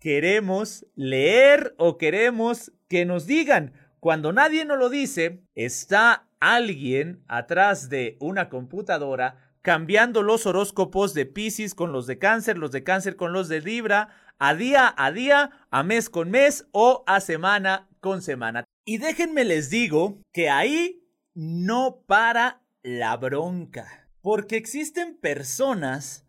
queremos 0.00 0.88
leer 0.96 1.76
o 1.78 1.98
queremos 1.98 2.72
que 2.88 3.04
nos 3.04 3.28
digan. 3.28 3.74
Cuando 4.00 4.32
nadie 4.32 4.64
nos 4.64 4.76
lo 4.76 4.88
dice, 4.88 5.44
está 5.54 6.26
alguien 6.40 7.22
atrás 7.28 7.88
de 7.88 8.16
una 8.18 8.48
computadora 8.48 9.51
cambiando 9.62 10.22
los 10.22 10.44
horóscopos 10.46 11.14
de 11.14 11.24
Pisces 11.24 11.74
con 11.74 11.92
los 11.92 12.06
de 12.06 12.18
cáncer, 12.18 12.58
los 12.58 12.72
de 12.72 12.84
cáncer 12.84 13.16
con 13.16 13.32
los 13.32 13.48
de 13.48 13.60
Libra, 13.60 14.08
a 14.38 14.54
día 14.54 14.92
a 14.96 15.12
día, 15.12 15.50
a 15.70 15.82
mes 15.84 16.10
con 16.10 16.30
mes 16.30 16.66
o 16.72 17.04
a 17.06 17.20
semana 17.20 17.88
con 18.00 18.22
semana. 18.22 18.64
Y 18.84 18.98
déjenme 18.98 19.44
les 19.44 19.70
digo 19.70 20.18
que 20.32 20.50
ahí 20.50 21.06
no 21.34 22.02
para 22.06 22.62
la 22.82 23.16
bronca. 23.16 24.08
Porque 24.20 24.56
existen 24.56 25.16
personas 25.16 26.26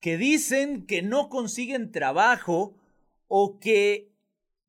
que 0.00 0.16
dicen 0.16 0.86
que 0.86 1.02
no 1.02 1.28
consiguen 1.28 1.90
trabajo 1.90 2.76
o 3.26 3.58
que 3.58 4.12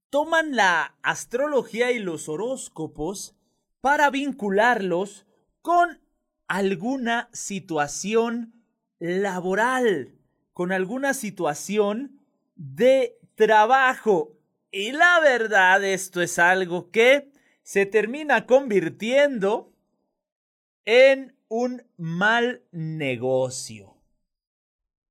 toman 0.10 0.56
la 0.56 0.98
astrología 1.04 1.92
y 1.92 2.00
los 2.00 2.30
horóscopos 2.30 3.36
para 3.82 4.10
vincularlos 4.10 5.28
con 5.62 6.02
alguna 6.48 7.30
situación 7.34 8.64
laboral, 9.00 10.16
con 10.54 10.72
alguna 10.72 11.14
situación 11.14 12.20
de 12.56 13.18
trabajo. 13.36 14.34
Y 14.72 14.92
la 14.92 15.20
verdad, 15.20 15.84
esto 15.84 16.22
es 16.22 16.40
algo 16.40 16.92
que 16.92 17.32
se 17.64 17.86
termina 17.86 18.46
convirtiendo 18.46 19.74
en 20.86 21.36
un 21.50 21.84
mal 21.98 22.64
negocio. 22.72 23.98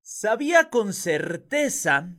Sabía 0.01 0.69
con 0.69 0.93
certeza 0.93 2.09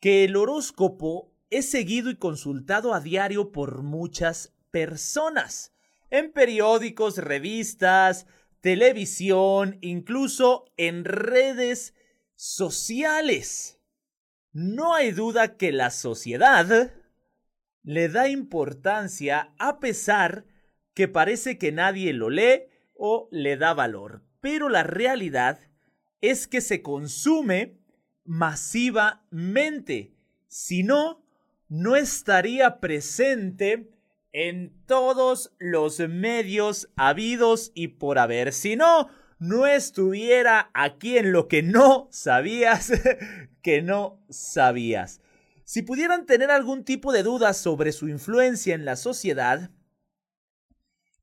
que 0.00 0.24
el 0.24 0.36
horóscopo 0.36 1.32
es 1.50 1.70
seguido 1.70 2.10
y 2.10 2.16
consultado 2.16 2.94
a 2.94 3.00
diario 3.00 3.52
por 3.52 3.82
muchas 3.82 4.52
personas, 4.70 5.72
en 6.10 6.32
periódicos, 6.32 7.18
revistas, 7.18 8.26
televisión, 8.60 9.78
incluso 9.80 10.66
en 10.76 11.04
redes 11.04 11.94
sociales. 12.34 13.80
No 14.52 14.94
hay 14.94 15.12
duda 15.12 15.56
que 15.56 15.72
la 15.72 15.90
sociedad 15.90 16.92
le 17.82 18.08
da 18.08 18.28
importancia 18.28 19.54
a 19.58 19.78
pesar 19.78 20.44
que 20.94 21.08
parece 21.08 21.58
que 21.58 21.72
nadie 21.72 22.12
lo 22.12 22.30
lee 22.30 22.64
o 22.94 23.28
le 23.30 23.56
da 23.56 23.74
valor. 23.74 24.24
Pero 24.40 24.68
la 24.68 24.82
realidad 24.82 25.60
es 26.20 26.46
que 26.46 26.60
se 26.60 26.82
consume 26.82 27.78
masivamente. 28.24 30.14
Si 30.48 30.82
no, 30.82 31.24
no 31.68 31.96
estaría 31.96 32.80
presente 32.80 33.90
en 34.32 34.84
todos 34.86 35.52
los 35.58 36.00
medios 36.00 36.90
habidos 36.96 37.72
y 37.74 37.88
por 37.88 38.18
haber. 38.18 38.52
Si 38.52 38.76
no, 38.76 39.08
no 39.38 39.66
estuviera 39.66 40.70
aquí 40.74 41.18
en 41.18 41.32
lo 41.32 41.48
que 41.48 41.62
no 41.62 42.08
sabías, 42.10 42.92
que 43.62 43.82
no 43.82 44.22
sabías. 44.28 45.20
Si 45.64 45.82
pudieran 45.82 46.26
tener 46.26 46.50
algún 46.50 46.84
tipo 46.84 47.12
de 47.12 47.22
dudas 47.22 47.58
sobre 47.58 47.92
su 47.92 48.08
influencia 48.08 48.74
en 48.74 48.84
la 48.84 48.96
sociedad, 48.96 49.70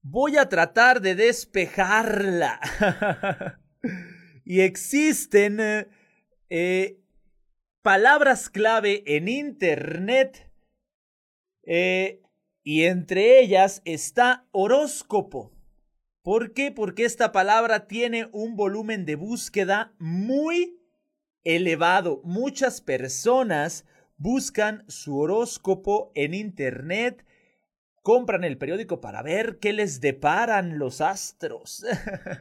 voy 0.02 0.38
a 0.38 0.50
tratar 0.50 1.02
de 1.02 1.15
despejarla. 1.15 2.60
y 4.46 4.62
existen 4.62 5.89
eh, 6.50 7.00
palabras 7.82 8.50
clave 8.50 9.04
en 9.08 9.28
Internet 9.28 10.52
eh, 11.63 12.22
y 12.65 12.84
entre 12.84 13.39
ellas 13.39 13.82
está 13.86 14.45
horóscopo. 14.51 15.54
¿Por 16.21 16.51
qué? 16.51 16.71
Porque 16.71 17.06
esta 17.06 17.32
palabra 17.32 17.88
tiene 17.88 18.28
un 18.34 18.58
volumen 18.58 19.06
de 19.06 19.15
búsqueda 19.15 19.93
muy 19.99 20.82
elevado. 21.45 22.19
Muchas 22.25 22.82
personas 22.82 23.86
buscan 24.17 24.84
su 24.89 25.17
horóscopo 25.17 26.12
en 26.13 26.34
Internet 26.34 27.23
compran 28.06 28.43
el 28.43 28.60
periódico 28.60 29.01
para 29.01 29.23
ver 29.23 29.58
qué 29.58 29.73
les 29.73 29.99
deparan 29.99 30.78
los 30.78 31.01
astros. 31.01 31.84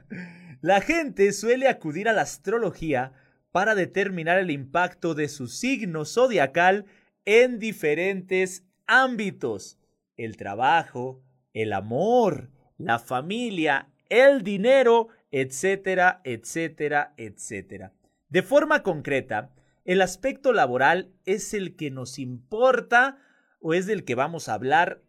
la 0.60 0.82
gente 0.82 1.32
suele 1.32 1.68
acudir 1.68 2.06
a 2.06 2.12
la 2.12 2.20
astrología 2.20 3.14
para 3.50 3.74
determinar 3.74 4.38
el 4.38 4.50
impacto 4.50 5.14
de 5.14 5.26
su 5.28 5.48
signo 5.48 6.04
zodiacal 6.04 6.84
en 7.24 7.58
diferentes 7.58 8.62
ámbitos. 8.86 9.78
El 10.16 10.36
trabajo, 10.36 11.22
el 11.52 11.72
amor, 11.72 12.50
la 12.78 12.98
familia, 12.98 13.88
el 14.08 14.42
dinero, 14.42 15.08
etcétera, 15.30 16.20
etcétera, 16.24 17.14
etcétera. 17.16 17.92
De 18.28 18.42
forma 18.42 18.82
concreta, 18.82 19.54
el 19.84 20.00
aspecto 20.00 20.52
laboral 20.52 21.12
es 21.24 21.54
el 21.54 21.76
que 21.76 21.90
nos 21.90 22.18
importa 22.18 23.18
o 23.60 23.74
es 23.74 23.86
del 23.86 24.04
que 24.04 24.14
vamos 24.14 24.48
a 24.48 24.54
hablar 24.54 25.02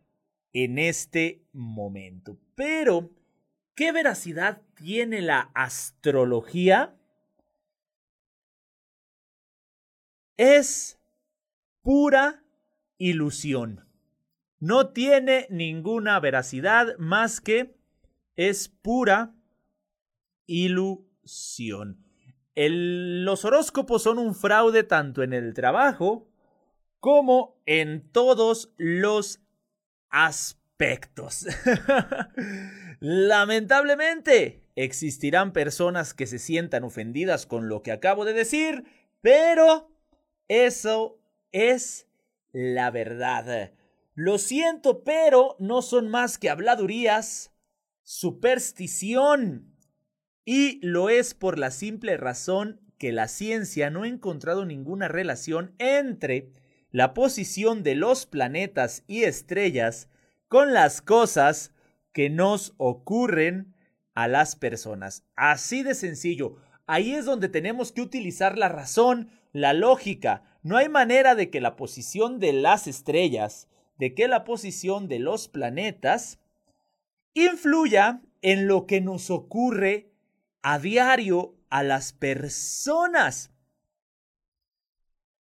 en 0.54 0.80
este 0.80 1.44
momento. 1.52 2.38
Pero, 2.56 3.12
¿qué 3.76 3.92
veracidad 3.92 4.62
tiene 4.76 5.22
la 5.22 5.52
astrología? 5.54 6.96
Es 10.38 11.00
pura 11.82 12.44
ilusión. 12.98 13.85
No 14.66 14.88
tiene 14.88 15.46
ninguna 15.52 16.20
veracidad 16.20 16.98
más 16.98 17.40
que 17.40 17.76
es 18.36 18.68
pura 18.68 19.36
ilusión. 20.48 22.04
los 22.56 23.46
horóscopos 23.46 24.02
son 24.02 24.18
un 24.18 24.34
fraude 24.34 24.82
tanto 24.82 25.22
en 25.22 25.34
el 25.34 25.54
trabajo 25.54 26.28
como 27.00 27.62
en 27.68 28.10
todos 28.12 28.74
los 28.78 29.40
aspectos. 30.10 31.46
Lamentablemente, 33.00 34.64
existirán 34.76 35.54
personas 35.54 36.16
que 36.16 36.26
se 36.26 36.40
sientan 36.40 36.84
ofendidas 36.86 37.46
con 37.46 37.70
lo 37.70 37.84
que 37.84 37.92
acabo 37.92 38.26
de 38.26 38.34
decir, 38.34 38.84
pero 39.22 39.92
eso 40.48 41.20
es 41.52 42.08
la 42.52 42.90
verdad. 42.90 43.76
Lo 44.16 44.38
siento, 44.38 45.04
pero 45.04 45.58
no 45.60 45.82
son 45.82 46.08
más 46.08 46.38
que 46.38 46.50
habladurías, 46.50 47.52
superstición. 48.02 49.76
Y 50.46 50.80
lo 50.86 51.10
es 51.10 51.34
por 51.34 51.60
la 51.60 51.70
simple 51.70 52.16
razón 52.16 52.80
que 52.98 53.12
la 53.12 53.28
ciencia 53.28 53.90
no 53.90 54.04
ha 54.04 54.08
encontrado 54.08 54.66
ninguna 54.66 55.10
relación 55.10 55.76
entre 55.80 56.50
la 56.92 57.14
posición 57.14 57.84
de 57.84 57.96
los 57.96 58.26
planetas 58.26 59.04
y 59.06 59.24
estrellas 59.24 60.08
con 60.48 60.74
las 60.74 61.02
cosas 61.02 61.74
que 62.14 62.30
nos 62.30 62.74
ocurren 62.78 63.76
a 64.14 64.30
las 64.30 64.56
personas. 64.56 65.26
Así 65.36 65.84
de 65.84 65.94
sencillo. 65.94 66.56
Ahí 66.88 67.14
es 67.14 67.26
donde 67.26 67.50
tenemos 67.50 67.92
que 67.92 68.02
utilizar 68.02 68.58
la 68.58 68.70
razón, 68.70 69.30
la 69.52 69.74
lógica. 69.74 70.44
No 70.64 70.78
hay 70.78 70.88
manera 70.88 71.36
de 71.36 71.50
que 71.50 71.60
la 71.60 71.76
posición 71.76 72.40
de 72.40 72.54
las 72.54 72.88
estrellas, 72.88 73.68
de 73.98 74.14
que 74.14 74.28
la 74.28 74.44
posición 74.44 75.08
de 75.08 75.20
los 75.20 75.48
planetas 75.48 76.40
influya 77.34 78.22
en 78.42 78.68
lo 78.68 78.86
que 78.86 79.02
nos 79.02 79.30
ocurre 79.30 80.12
a 80.62 80.80
diario 80.80 81.56
a 81.70 81.84
las 81.84 82.14
personas. 82.14 83.52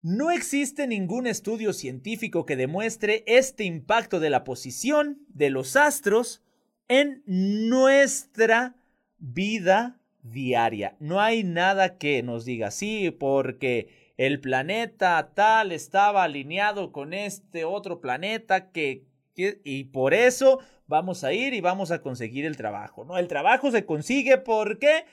No 0.01 0.31
existe 0.31 0.85
ningún 0.85 1.27
estudio 1.27 1.71
científico 1.71 2.45
que 2.45 2.55
demuestre 2.55 3.23
este 3.25 3.63
impacto 3.63 4.19
de 4.19 4.29
la 4.29 4.43
posición 4.43 5.25
de 5.29 5.49
los 5.49 5.75
astros 5.75 6.41
en 6.87 7.23
nuestra 7.25 8.75
vida 9.17 10.01
diaria. 10.23 10.97
No 10.99 11.21
hay 11.21 11.43
nada 11.43 11.97
que 11.97 12.21
nos 12.21 12.43
diga 12.43 12.71
sí, 12.71 13.11
porque 13.11 14.02
el 14.17 14.39
planeta 14.39 15.31
tal 15.33 15.71
estaba 15.71 16.23
alineado 16.23 16.91
con 16.91 17.13
este 17.13 17.65
otro 17.65 17.99
planeta 18.01 18.71
que, 18.71 19.05
y 19.35 19.85
por 19.85 20.13
eso 20.13 20.59
vamos 20.87 21.23
a 21.23 21.33
ir 21.33 21.53
y 21.53 21.61
vamos 21.61 21.91
a 21.91 22.01
conseguir 22.01 22.45
el 22.45 22.57
trabajo, 22.57 23.05
¿no? 23.05 23.17
El 23.17 23.27
trabajo 23.27 23.71
se 23.71 23.85
consigue 23.85 24.37
porque 24.37 25.05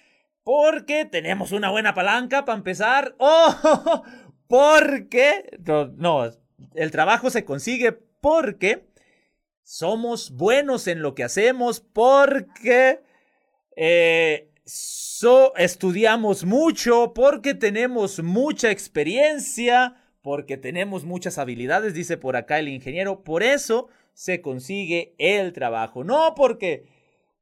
porque 0.42 1.04
tenemos 1.04 1.52
una 1.52 1.70
buena 1.70 1.94
palanca 1.94 2.44
para 2.44 2.58
empezar. 2.58 3.14
¡Oh! 3.18 4.02
Porque 4.46 5.58
no, 5.64 5.86
no, 5.88 6.30
el 6.74 6.90
trabajo 6.90 7.30
se 7.30 7.44
consigue 7.44 7.92
porque 7.92 8.88
somos 9.62 10.32
buenos 10.32 10.88
en 10.88 11.02
lo 11.02 11.14
que 11.14 11.22
hacemos, 11.22 11.80
porque 11.80 13.00
eh, 13.76 14.49
estudiamos 15.56 16.44
mucho, 16.44 17.12
porque 17.14 17.54
tenemos 17.54 18.22
mucha 18.22 18.70
experiencia, 18.70 19.96
porque 20.22 20.56
tenemos 20.56 21.04
muchas 21.04 21.38
habilidades, 21.38 21.94
dice 21.94 22.16
por 22.16 22.36
acá 22.36 22.58
el 22.58 22.68
ingeniero. 22.68 23.22
Por 23.24 23.42
eso 23.42 23.88
se 24.12 24.40
consigue 24.40 25.14
el 25.18 25.52
trabajo. 25.52 26.04
No 26.04 26.34
porque 26.34 26.86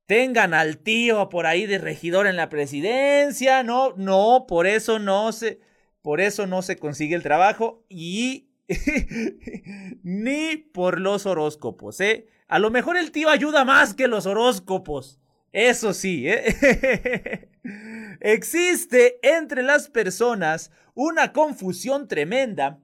tengan 0.07 0.55
al 0.55 0.79
tío 0.79 1.29
por 1.29 1.47
ahí 1.47 1.67
de 1.67 1.79
regidor 1.79 2.27
en 2.27 2.37
la 2.37 2.49
presidencia, 2.49 3.63
no, 3.63 3.95
no, 3.97 4.47
por 4.49 4.67
eso 4.67 4.99
no 4.99 5.33
se, 5.33 5.61
por 6.03 6.21
eso 6.21 6.47
no 6.47 6.63
se 6.63 6.79
consigue 6.79 7.15
el 7.15 7.23
trabajo 7.23 7.85
y 7.91 8.49
ni 10.03 10.57
por 10.57 11.01
los 11.01 11.27
horóscopos, 11.27 12.01
¿eh? 12.01 12.27
A 12.49 12.59
lo 12.59 12.71
mejor 12.71 12.97
el 12.97 13.13
tío 13.13 13.29
ayuda 13.29 13.65
más 13.67 13.93
que 13.93 14.09
los 14.09 14.25
horóscopos. 14.25 15.21
Eso 15.53 15.95
sí, 15.95 16.29
¿eh? 16.29 17.49
existe 18.21 19.19
entre 19.23 19.63
las 19.63 19.89
personas 19.89 20.71
una 20.95 21.33
confusión 21.33 22.09
tremenda 22.09 22.81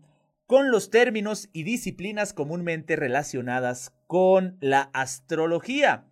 con 0.47 0.71
los 0.71 0.91
términos 0.91 1.49
y 1.53 1.65
disciplinas 1.65 2.33
comúnmente 2.33 2.97
relacionadas 2.97 3.93
con 4.07 4.57
la 4.61 4.91
astrología. 4.93 6.07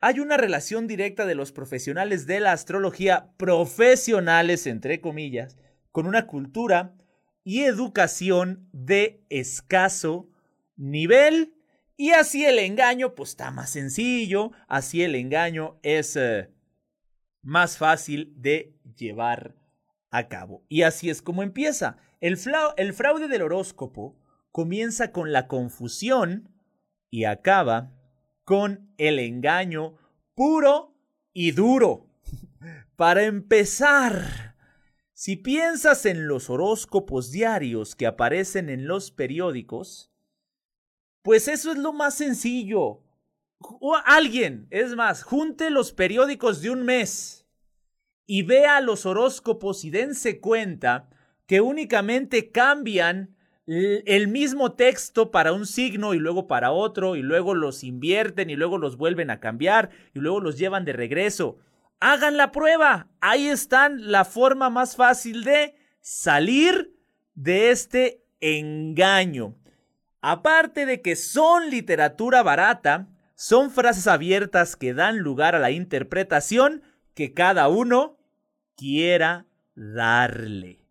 Hay 0.00 0.20
una 0.20 0.36
relación 0.36 0.86
directa 0.86 1.26
de 1.26 1.34
los 1.34 1.52
profesionales 1.52 2.26
de 2.26 2.40
la 2.40 2.52
astrología, 2.52 3.30
profesionales 3.36 4.66
entre 4.66 5.00
comillas, 5.00 5.56
con 5.90 6.06
una 6.06 6.26
cultura 6.26 6.94
y 7.44 7.62
educación 7.62 8.68
de 8.72 9.22
escaso 9.30 10.28
nivel. 10.76 11.54
Y 12.02 12.10
así 12.10 12.44
el 12.44 12.58
engaño, 12.58 13.14
pues 13.14 13.28
está 13.30 13.52
más 13.52 13.70
sencillo, 13.70 14.50
así 14.66 15.04
el 15.04 15.14
engaño 15.14 15.78
es 15.84 16.16
eh, 16.16 16.50
más 17.42 17.78
fácil 17.78 18.34
de 18.38 18.74
llevar 18.96 19.54
a 20.10 20.26
cabo. 20.26 20.64
Y 20.68 20.82
así 20.82 21.10
es 21.10 21.22
como 21.22 21.44
empieza. 21.44 21.98
El, 22.20 22.36
el 22.76 22.92
fraude 22.92 23.28
del 23.28 23.42
horóscopo 23.42 24.18
comienza 24.50 25.12
con 25.12 25.30
la 25.30 25.46
confusión 25.46 26.48
y 27.08 27.22
acaba 27.22 27.92
con 28.42 28.92
el 28.98 29.20
engaño 29.20 29.94
puro 30.34 30.96
y 31.32 31.52
duro. 31.52 32.08
Para 32.96 33.22
empezar, 33.26 34.56
si 35.12 35.36
piensas 35.36 36.04
en 36.04 36.26
los 36.26 36.50
horóscopos 36.50 37.30
diarios 37.30 37.94
que 37.94 38.08
aparecen 38.08 38.70
en 38.70 38.88
los 38.88 39.12
periódicos, 39.12 40.11
pues 41.22 41.48
eso 41.48 41.72
es 41.72 41.78
lo 41.78 41.92
más 41.92 42.14
sencillo. 42.14 43.00
O 43.58 43.96
alguien, 44.04 44.66
es 44.70 44.94
más, 44.96 45.22
junte 45.22 45.70
los 45.70 45.92
periódicos 45.92 46.62
de 46.62 46.70
un 46.70 46.84
mes 46.84 47.46
y 48.26 48.42
vea 48.42 48.80
los 48.80 49.06
horóscopos 49.06 49.84
y 49.84 49.90
dense 49.90 50.40
cuenta 50.40 51.08
que 51.46 51.60
únicamente 51.60 52.50
cambian 52.50 53.36
el 53.66 54.26
mismo 54.26 54.72
texto 54.72 55.30
para 55.30 55.52
un 55.52 55.66
signo 55.66 56.14
y 56.14 56.18
luego 56.18 56.48
para 56.48 56.72
otro 56.72 57.14
y 57.14 57.22
luego 57.22 57.54
los 57.54 57.84
invierten 57.84 58.50
y 58.50 58.56
luego 58.56 58.78
los 58.78 58.96
vuelven 58.96 59.30
a 59.30 59.38
cambiar 59.38 59.90
y 60.14 60.18
luego 60.18 60.40
los 60.40 60.58
llevan 60.58 60.84
de 60.84 60.92
regreso. 60.92 61.58
Hagan 62.00 62.36
la 62.36 62.50
prueba. 62.50 63.08
Ahí 63.20 63.46
están 63.46 64.10
la 64.10 64.24
forma 64.24 64.68
más 64.70 64.96
fácil 64.96 65.44
de 65.44 65.76
salir 66.00 66.96
de 67.34 67.70
este 67.70 68.24
engaño. 68.40 69.54
Aparte 70.22 70.86
de 70.86 71.02
que 71.02 71.16
son 71.16 71.68
literatura 71.68 72.44
barata, 72.44 73.08
son 73.34 73.72
frases 73.72 74.06
abiertas 74.06 74.76
que 74.76 74.94
dan 74.94 75.18
lugar 75.18 75.56
a 75.56 75.58
la 75.58 75.72
interpretación 75.72 76.82
que 77.12 77.34
cada 77.34 77.68
uno 77.68 78.18
quiera 78.76 79.46
darle. 79.74 80.86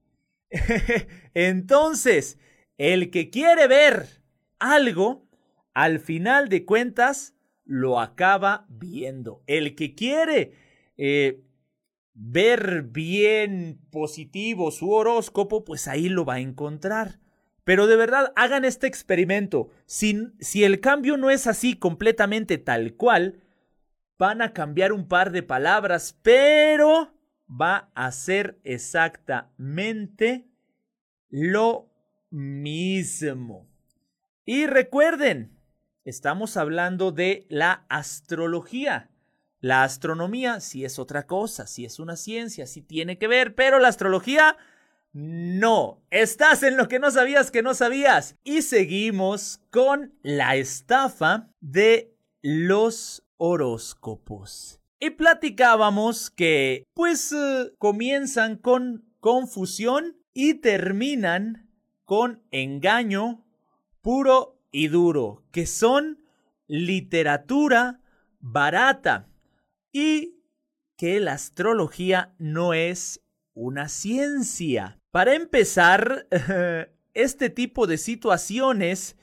Entonces, 1.33 2.39
el 2.77 3.09
que 3.09 3.29
quiere 3.29 3.67
ver 3.67 4.21
algo, 4.59 5.29
al 5.73 6.01
final 6.01 6.49
de 6.49 6.65
cuentas, 6.65 7.33
lo 7.63 8.01
acaba 8.01 8.65
viendo. 8.67 9.43
El 9.47 9.75
que 9.75 9.95
quiere 9.95 10.51
eh, 10.97 11.41
ver 12.13 12.83
bien 12.83 13.79
positivo 13.91 14.71
su 14.71 14.91
horóscopo, 14.91 15.63
pues 15.63 15.87
ahí 15.87 16.09
lo 16.09 16.25
va 16.25 16.33
a 16.33 16.39
encontrar. 16.41 17.20
Pero 17.63 17.87
de 17.87 17.95
verdad, 17.95 18.33
hagan 18.35 18.65
este 18.65 18.87
experimento. 18.87 19.69
Si, 19.85 20.33
si 20.39 20.63
el 20.63 20.79
cambio 20.79 21.17
no 21.17 21.29
es 21.29 21.47
así 21.47 21.75
completamente 21.75 22.57
tal 22.57 22.95
cual, 22.95 23.43
van 24.17 24.41
a 24.41 24.53
cambiar 24.53 24.93
un 24.93 25.07
par 25.07 25.31
de 25.31 25.43
palabras, 25.43 26.17
pero 26.21 27.13
va 27.49 27.91
a 27.95 28.11
ser 28.11 28.59
exactamente 28.63 30.47
lo 31.29 31.91
mismo. 32.29 33.67
Y 34.45 34.65
recuerden, 34.67 35.57
estamos 36.05 36.57
hablando 36.57 37.11
de 37.11 37.45
la 37.49 37.85
astrología. 37.89 39.09
La 39.59 39.83
astronomía 39.83 40.59
sí 40.59 40.85
es 40.85 40.97
otra 40.97 41.27
cosa, 41.27 41.67
sí 41.67 41.85
es 41.85 41.99
una 41.99 42.15
ciencia, 42.15 42.65
sí 42.65 42.81
tiene 42.81 43.19
que 43.19 43.27
ver, 43.27 43.53
pero 43.53 43.77
la 43.79 43.89
astrología 43.89 44.57
no. 45.13 46.01
Estás 46.09 46.63
en 46.63 46.77
lo 46.77 46.87
que 46.87 46.99
no 46.99 47.11
sabías 47.11 47.51
que 47.51 47.63
no 47.63 47.73
sabías. 47.73 48.35
Y 48.43 48.61
seguimos 48.61 49.61
con 49.69 50.13
la 50.21 50.55
estafa 50.55 51.49
de 51.59 52.15
los 52.41 53.23
horóscopos. 53.37 54.79
Y 54.99 55.11
platicábamos 55.11 56.29
que 56.29 56.83
pues 56.93 57.31
eh, 57.31 57.73
comienzan 57.77 58.55
con 58.55 59.05
confusión 59.19 60.17
y 60.33 60.55
terminan 60.55 61.69
con 62.05 62.43
engaño 62.51 63.43
puro 64.01 64.59
y 64.71 64.87
duro, 64.87 65.43
que 65.51 65.65
son 65.65 66.23
literatura 66.67 68.01
barata 68.39 69.27
y 69.91 70.35
que 70.97 71.19
la 71.19 71.33
astrología 71.33 72.33
no 72.37 72.73
es 72.73 73.21
una 73.53 73.89
ciencia. 73.89 75.00
Para 75.11 75.35
empezar, 75.35 76.27
este 77.13 77.49
tipo 77.49 77.87
de 77.87 77.97
situaciones 77.97 79.15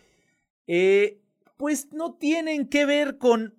eh, 0.66 1.22
pues 1.56 1.92
no 1.92 2.14
tienen 2.14 2.68
que 2.68 2.84
ver 2.86 3.18
con 3.18 3.54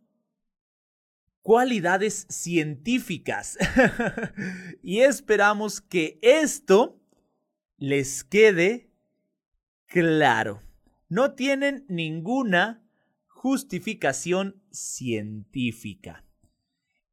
cualidades 1.42 2.28
científicas. 2.30 3.58
y 4.84 5.00
esperamos 5.00 5.82
que 5.82 6.20
esto 6.22 7.02
les 7.78 8.24
quede 8.24 8.92
claro. 9.88 10.62
No 11.08 11.34
tienen 11.34 11.86
ninguna 11.90 12.84
justificación 13.28 14.62
científica. 14.72 16.24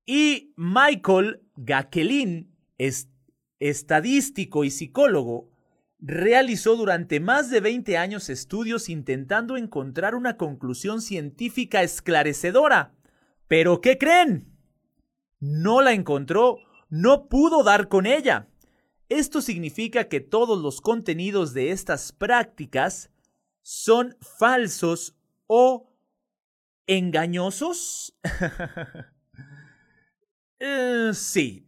Y 0.04 0.52
Michael 0.56 1.42
Gakelin, 1.56 2.54
estadístico 3.60 4.64
y 4.64 4.70
psicólogo, 4.70 5.50
realizó 5.98 6.76
durante 6.76 7.20
más 7.20 7.50
de 7.50 7.60
20 7.60 7.96
años 7.96 8.28
estudios 8.28 8.88
intentando 8.88 9.56
encontrar 9.56 10.14
una 10.14 10.36
conclusión 10.36 11.00
científica 11.00 11.82
esclarecedora. 11.82 12.94
Pero 13.48 13.80
¿qué 13.80 13.98
creen? 13.98 14.52
No 15.40 15.82
la 15.82 15.92
encontró, 15.92 16.58
no 16.88 17.28
pudo 17.28 17.62
dar 17.62 17.88
con 17.88 18.06
ella. 18.06 18.48
Esto 19.08 19.40
significa 19.40 20.08
que 20.08 20.20
todos 20.20 20.60
los 20.60 20.80
contenidos 20.80 21.54
de 21.54 21.70
estas 21.70 22.12
prácticas 22.12 23.10
son 23.62 24.16
falsos 24.20 25.16
o 25.46 25.92
engañosos? 26.86 28.14
Eh, 30.58 31.10
sí, 31.12 31.66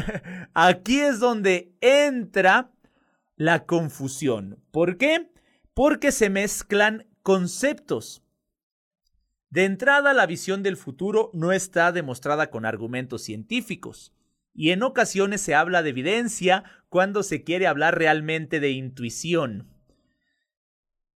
aquí 0.54 1.00
es 1.00 1.18
donde 1.18 1.72
entra 1.80 2.70
la 3.36 3.66
confusión. 3.66 4.62
¿Por 4.70 4.96
qué? 4.96 5.30
Porque 5.74 6.12
se 6.12 6.30
mezclan 6.30 7.06
conceptos. 7.22 8.22
De 9.50 9.64
entrada, 9.64 10.12
la 10.12 10.26
visión 10.26 10.62
del 10.62 10.76
futuro 10.76 11.30
no 11.32 11.52
está 11.52 11.90
demostrada 11.90 12.50
con 12.50 12.64
argumentos 12.64 13.22
científicos, 13.22 14.12
y 14.54 14.72
en 14.72 14.82
ocasiones 14.82 15.40
se 15.40 15.54
habla 15.54 15.82
de 15.82 15.90
evidencia 15.90 16.64
cuando 16.88 17.22
se 17.22 17.44
quiere 17.44 17.66
hablar 17.66 17.96
realmente 17.96 18.60
de 18.60 18.70
intuición, 18.70 19.68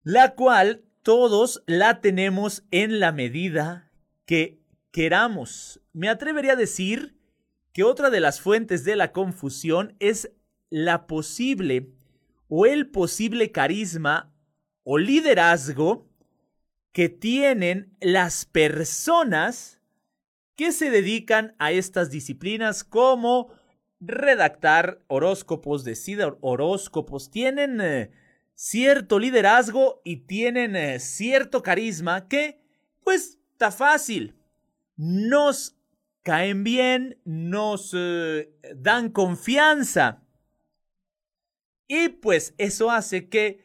la 0.02 0.34
cual 0.34 0.84
todos 1.02 1.62
la 1.66 2.00
tenemos 2.00 2.64
en 2.70 3.00
la 3.00 3.12
medida 3.12 3.92
que 4.26 4.57
queramos. 4.99 5.80
Me 5.92 6.09
atrevería 6.09 6.55
a 6.55 6.57
decir 6.57 7.16
que 7.72 7.84
otra 7.84 8.11
de 8.11 8.18
las 8.18 8.40
fuentes 8.40 8.82
de 8.82 8.96
la 8.96 9.12
confusión 9.12 9.94
es 10.01 10.32
la 10.70 11.07
posible 11.07 11.92
o 12.49 12.66
el 12.66 12.90
posible 12.90 13.53
carisma 13.53 14.34
o 14.82 14.99
liderazgo 14.99 16.09
que 16.90 17.09
tienen 17.09 17.94
las 18.01 18.44
personas 18.44 19.80
que 20.57 20.72
se 20.72 20.90
dedican 20.90 21.55
a 21.61 21.70
estas 21.70 22.11
disciplinas 22.11 22.82
como 22.82 23.53
redactar 24.01 25.05
horóscopos, 25.07 25.84
decir 25.84 26.18
horóscopos, 26.40 27.30
tienen 27.30 27.80
eh, 27.80 28.11
cierto 28.57 29.20
liderazgo 29.20 30.03
y 30.03 30.26
tienen 30.26 30.74
eh, 30.74 30.99
cierto 30.99 31.62
carisma 31.62 32.26
que, 32.26 32.61
pues, 33.05 33.38
está 33.53 33.70
fácil. 33.70 34.38
Nos 34.99 35.76
caen 36.22 36.64
bien, 36.64 37.18
nos 37.24 37.94
eh, 37.96 38.51
dan 38.76 39.11
confianza. 39.11 40.24
Y 41.86 42.11
pues 42.11 42.53
eso 42.59 42.90
hace 42.90 43.30
que 43.30 43.64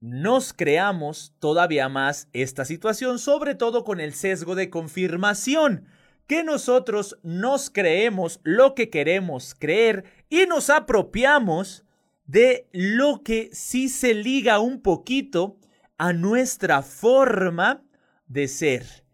nos 0.00 0.52
creamos 0.52 1.34
todavía 1.38 1.88
más 1.88 2.28
esta 2.32 2.64
situación, 2.64 3.18
sobre 3.18 3.54
todo 3.54 3.84
con 3.84 4.00
el 4.00 4.14
sesgo 4.14 4.54
de 4.54 4.70
confirmación, 4.70 5.86
que 6.26 6.42
nosotros 6.42 7.18
nos 7.22 7.70
creemos 7.70 8.40
lo 8.42 8.74
que 8.74 8.88
queremos 8.88 9.54
creer 9.54 10.04
y 10.30 10.46
nos 10.46 10.70
apropiamos 10.70 11.84
de 12.24 12.66
lo 12.72 13.22
que 13.22 13.50
sí 13.52 13.88
se 13.88 14.14
liga 14.14 14.58
un 14.58 14.80
poquito 14.80 15.58
a 15.98 16.12
nuestra 16.12 16.82
forma 16.82 17.84
de 18.26 18.48
ser. 18.48 19.09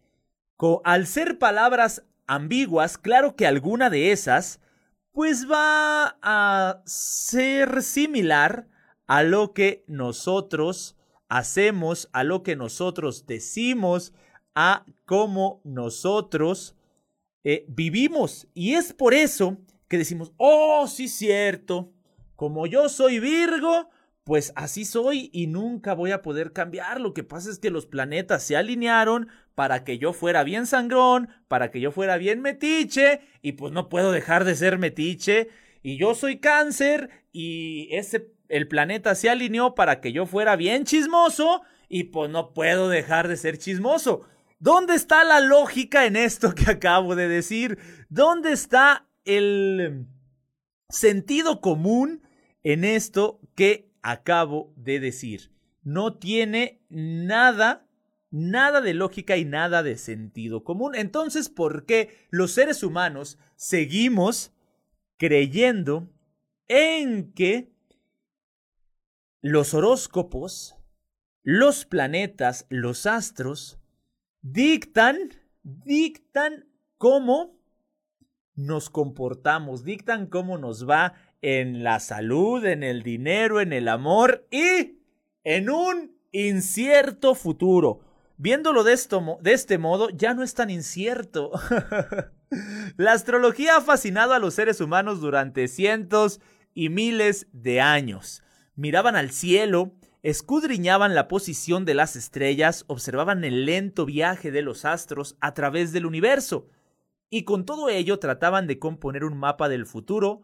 Al 0.85 1.07
ser 1.07 1.39
palabras 1.39 2.05
ambiguas, 2.27 2.99
claro 2.99 3.37
que 3.37 3.47
alguna 3.47 3.91
de 3.91 4.13
esas 4.13 4.61
pues 5.13 5.51
va 5.51 6.19
a 6.21 6.83
ser 6.85 7.83
similar 7.83 8.69
a 9.07 9.23
lo 9.23 9.55
que 9.55 9.85
nosotros 9.87 10.97
hacemos, 11.29 12.09
a 12.13 12.23
lo 12.23 12.43
que 12.43 12.55
nosotros 12.55 13.27
decimos, 13.27 14.13
a 14.55 14.85
cómo 15.07 15.61
nosotros 15.65 16.77
eh, 17.45 17.65
vivimos. 17.69 18.47
Y 18.53 18.75
es 18.75 18.93
por 18.93 19.15
eso 19.15 19.57
que 19.89 19.99
decimos, 19.99 20.33
oh, 20.37 20.87
sí, 20.87 21.09
cierto, 21.09 21.93
como 22.35 22.67
yo 22.67 22.89
soy 22.89 23.19
Virgo, 23.19 23.89
pues 24.27 24.53
así 24.57 24.85
soy 24.85 25.31
y 25.33 25.47
nunca 25.47 25.95
voy 25.95 26.11
a 26.11 26.21
poder 26.21 26.53
cambiar. 26.53 27.01
Lo 27.01 27.15
que 27.15 27.23
pasa 27.23 27.49
es 27.49 27.61
que 27.61 27.71
los 27.71 27.87
planetas 27.87 28.43
se 28.43 28.57
alinearon 28.57 29.29
para 29.55 29.85
que 29.85 29.99
yo 29.99 30.13
fuera 30.13 30.43
bien 30.43 30.67
sangrón, 30.67 31.29
para 31.47 31.71
que 31.71 31.81
yo 31.81 31.93
fuera 31.93 32.17
bien 32.17 32.43
metiche, 32.43 33.21
y 33.41 33.53
pues 33.53 33.73
no 33.73 33.89
puedo 33.89 34.11
dejar 34.11 34.45
de 34.45 34.57
ser 34.57 34.79
metiche. 34.79 35.47
Y 35.81 35.97
yo 35.97 36.17
soy 36.17 36.41
cáncer 36.41 37.09
y 37.31 37.87
ese 37.93 38.33
el 38.49 38.67
planeta 38.67 39.15
se 39.15 39.31
alineó 39.31 39.77
para 39.77 40.01
que 40.01 40.11
yo 40.11 40.27
fuera 40.27 40.57
bien 40.57 40.83
chismoso 40.83 41.63
y 41.89 42.05
pues 42.05 42.29
no 42.29 42.53
puedo 42.53 42.89
dejar 42.89 43.29
de 43.29 43.37
ser 43.37 43.59
chismoso. 43.59 44.23
¿Dónde 44.59 44.97
está 44.97 45.23
la 45.23 45.39
lógica 45.39 46.05
en 46.05 46.17
esto 46.17 46.53
que 46.53 46.65
acabo 46.73 47.15
de 47.15 47.29
decir? 47.29 47.79
¿Dónde 48.09 48.51
está 48.51 49.07
el 49.25 50.09
sentido 50.89 51.61
común 51.61 52.27
en 52.65 52.83
esto 52.83 53.39
que 53.55 53.87
acabo 54.07 54.73
de 54.77 55.01
decir? 55.01 55.53
No 55.83 56.17
tiene 56.19 56.81
nada, 56.89 57.89
nada 58.31 58.81
de 58.81 58.95
lógica 58.95 59.37
y 59.37 59.45
nada 59.45 59.83
de 59.83 59.99
sentido 59.99 60.63
común. 60.63 60.95
Entonces, 60.95 61.49
¿por 61.49 61.87
qué 61.87 62.27
los 62.31 62.53
seres 62.53 62.83
humanos 62.83 63.39
seguimos 63.57 64.53
creyendo 65.17 66.09
en 66.69 67.33
que 67.33 67.73
los 69.43 69.75
horóscopos, 69.75 70.77
los 71.43 71.85
planetas, 71.85 72.67
los 72.69 73.07
astros, 73.07 73.81
dictan, 74.41 75.31
dictan 75.63 76.69
cómo 76.97 77.57
nos 78.55 78.89
comportamos, 78.89 79.85
dictan 79.85 80.27
cómo 80.27 80.59
nos 80.59 80.89
va 80.89 81.15
en 81.43 81.85
la 81.85 82.01
salud, 82.01 82.65
en 82.65 82.83
el 82.83 83.03
dinero, 83.03 83.61
en 83.61 83.73
el 83.73 83.89
amor 83.89 84.47
y 84.51 84.99
en 85.45 85.71
un 85.71 86.17
incierto 86.33 87.35
futuro. 87.35 88.01
Viéndolo 88.39 88.85
de, 88.85 88.99
de 89.41 89.53
este 89.53 89.79
modo, 89.79 90.11
ya 90.11 90.35
no 90.35 90.43
es 90.43 90.55
tan 90.55 90.71
incierto. 90.71 91.53
la 92.97 93.13
astrología 93.13 93.77
ha 93.77 93.81
fascinado 93.81 94.35
a 94.35 94.39
los 94.39 94.55
seres 94.55 94.81
humanos 94.81 95.21
durante 95.21 95.69
cientos 95.69 96.41
y 96.75 96.89
miles 96.91 97.47
de 97.53 97.81
años 97.81 98.43
miraban 98.77 99.17
al 99.17 99.31
cielo, 99.31 99.93
escudriñaban 100.23 101.15
la 101.15 101.29
posición 101.29 101.85
de 101.85 101.95
las 101.95 102.15
estrellas, 102.15 102.85
observaban 102.87 103.43
el 103.43 103.65
lento 103.65 104.07
viaje 104.07 104.53
de 104.53 104.63
los 104.63 104.85
astros 104.85 105.37
a 105.41 105.55
través 105.55 105.93
del 105.93 106.07
universo, 106.07 106.69
y 107.29 107.43
con 107.43 107.65
todo 107.65 107.89
ello 107.89 108.19
trataban 108.19 108.67
de 108.67 108.79
componer 108.79 109.25
un 109.25 109.37
mapa 109.37 109.69
del 109.69 109.87
futuro 109.87 110.43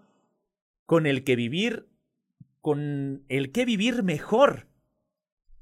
con 0.87 1.07
el 1.07 1.25
que 1.25 1.37
vivir, 1.37 1.89
con 2.61 3.25
el 3.29 3.53
que 3.53 3.65
vivir 3.65 4.03
mejor. 4.03 4.69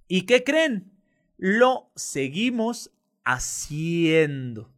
¿Y 0.08 0.22
qué 0.22 0.44
creen? 0.44 0.92
Lo 1.36 1.90
seguimos 1.94 2.90
haciendo. 3.24 4.72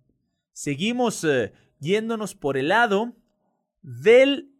Seguimos 0.52 1.24
eh, 1.24 1.52
yéndonos 1.78 2.34
por 2.34 2.56
el 2.56 2.68
lado 2.68 3.14
del 3.82 4.52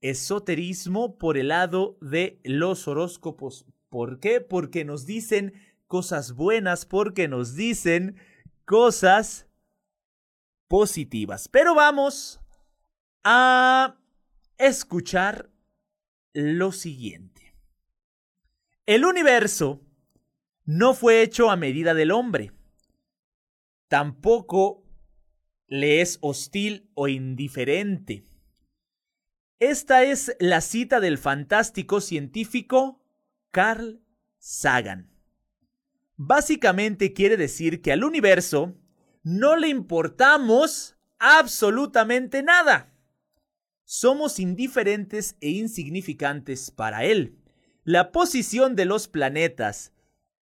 esoterismo 0.00 1.18
por 1.18 1.36
el 1.36 1.48
lado 1.48 1.98
de 2.00 2.40
los 2.44 2.88
horóscopos. 2.88 3.66
¿Por 3.88 4.20
qué? 4.20 4.40
Porque 4.40 4.84
nos 4.84 5.06
dicen 5.06 5.54
cosas 5.86 6.32
buenas, 6.34 6.86
porque 6.86 7.28
nos 7.28 7.54
dicen 7.54 8.16
cosas 8.64 9.46
positivas. 10.68 11.48
Pero 11.48 11.74
vamos 11.74 12.40
a 13.24 13.99
escuchar 14.60 15.50
lo 16.32 16.72
siguiente. 16.72 17.54
El 18.86 19.04
universo 19.04 19.80
no 20.64 20.94
fue 20.94 21.22
hecho 21.22 21.50
a 21.50 21.56
medida 21.56 21.94
del 21.94 22.10
hombre. 22.10 22.52
Tampoco 23.88 24.84
le 25.66 26.00
es 26.00 26.18
hostil 26.20 26.90
o 26.94 27.08
indiferente. 27.08 28.26
Esta 29.58 30.04
es 30.04 30.36
la 30.38 30.60
cita 30.60 31.00
del 31.00 31.18
fantástico 31.18 32.00
científico 32.00 33.02
Carl 33.50 34.00
Sagan. 34.38 35.10
Básicamente 36.16 37.12
quiere 37.12 37.36
decir 37.36 37.82
que 37.82 37.92
al 37.92 38.04
universo 38.04 38.76
no 39.22 39.56
le 39.56 39.68
importamos 39.68 40.96
absolutamente 41.18 42.42
nada. 42.42 42.89
Somos 43.92 44.38
indiferentes 44.38 45.34
e 45.40 45.48
insignificantes 45.48 46.70
para 46.70 47.02
él. 47.02 47.34
La 47.82 48.12
posición 48.12 48.76
de 48.76 48.84
los 48.84 49.08
planetas 49.08 49.92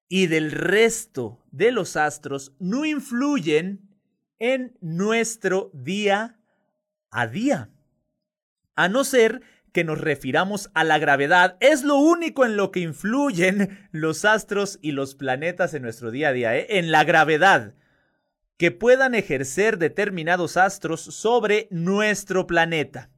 y 0.09 0.27
del 0.27 0.51
resto 0.51 1.45
de 1.51 1.71
los 1.71 1.95
astros 1.95 2.51
no 2.59 2.83
influyen 2.83 3.87
en 4.37 4.77
nuestro 4.81 5.71
día 5.73 6.41
a 7.09 7.27
día 7.27 7.69
a 8.75 8.89
no 8.89 9.05
ser 9.05 9.41
que 9.71 9.85
nos 9.85 10.01
refiramos 10.01 10.69
a 10.73 10.83
la 10.83 10.99
gravedad. 10.99 11.55
Es 11.61 11.85
lo 11.85 11.95
único 11.95 12.43
en 12.43 12.57
lo 12.57 12.71
que 12.71 12.81
influyen 12.81 13.87
los 13.93 14.25
astros 14.25 14.77
y 14.81 14.91
los 14.91 15.15
planetas 15.15 15.73
en 15.73 15.83
nuestro 15.83 16.11
día 16.11 16.27
a 16.27 16.33
día, 16.33 16.57
¿eh? 16.57 16.67
en 16.79 16.91
la 16.91 17.05
gravedad 17.05 17.75
que 18.57 18.71
puedan 18.71 19.15
ejercer 19.15 19.77
determinados 19.77 20.57
astros 20.57 20.99
sobre 20.99 21.69
nuestro 21.71 22.45
planeta. 22.45 23.09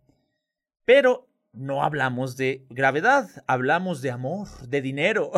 Pero 0.90 1.30
no 1.54 1.84
hablamos 1.84 2.36
de 2.36 2.66
gravedad, 2.72 3.30
hablamos 3.46 4.02
de 4.02 4.10
amor, 4.10 4.48
de 4.68 4.82
dinero. 4.82 5.32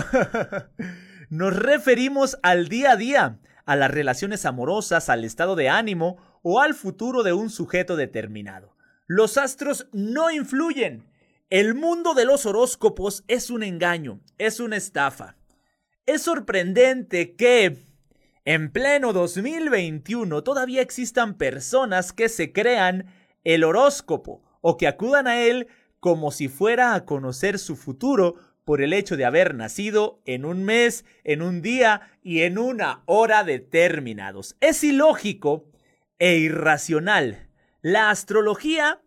Nos 1.30 1.54
referimos 1.54 2.38
al 2.42 2.70
día 2.70 2.92
a 2.92 2.96
día, 2.96 3.40
a 3.66 3.76
las 3.76 3.92
relaciones 3.92 4.46
amorosas, 4.46 5.10
al 5.10 5.26
estado 5.26 5.58
de 5.58 5.68
ánimo 5.68 6.40
o 6.42 6.62
al 6.62 6.74
futuro 6.74 7.22
de 7.22 7.34
un 7.34 7.50
sujeto 7.50 7.98
determinado. 7.98 8.78
Los 9.08 9.38
astros 9.38 9.90
no 9.92 10.32
influyen. 10.32 11.12
El 11.50 11.76
mundo 11.76 12.14
de 12.14 12.24
los 12.24 12.46
horóscopos 12.46 13.26
es 13.28 13.50
un 13.50 13.62
engaño, 13.62 14.22
es 14.38 14.62
una 14.62 14.78
estafa. 14.78 15.36
Es 16.06 16.22
sorprendente 16.22 17.36
que 17.36 17.76
en 18.46 18.72
pleno 18.72 19.12
2021 19.12 20.44
todavía 20.44 20.82
existan 20.82 21.34
personas 21.34 22.14
que 22.14 22.30
se 22.30 22.54
crean 22.54 23.08
el 23.44 23.66
horóscopo 23.66 24.50
o 24.62 24.78
que 24.78 24.88
acudan 24.88 25.28
a 25.28 25.42
él 25.42 25.68
como 26.00 26.32
si 26.32 26.48
fuera 26.48 26.96
a 26.96 27.06
conocer 27.06 27.60
su 27.60 27.76
futuro 27.76 28.36
por 28.64 28.82
el 28.82 28.94
hecho 28.94 29.18
de 29.18 29.26
haber 29.26 29.56
nacido 29.56 30.22
en 30.26 30.46
un 30.46 30.64
mes, 30.64 31.06
en 31.24 31.42
un 31.42 31.62
día 31.62 32.12
y 32.24 32.42
en 32.42 32.58
una 32.58 33.04
hora 33.06 33.44
determinados. 33.44 34.56
Es 34.62 34.84
ilógico 34.84 35.66
e 36.20 36.38
irracional. 36.38 37.50
La 37.82 38.12
astrología, 38.12 39.02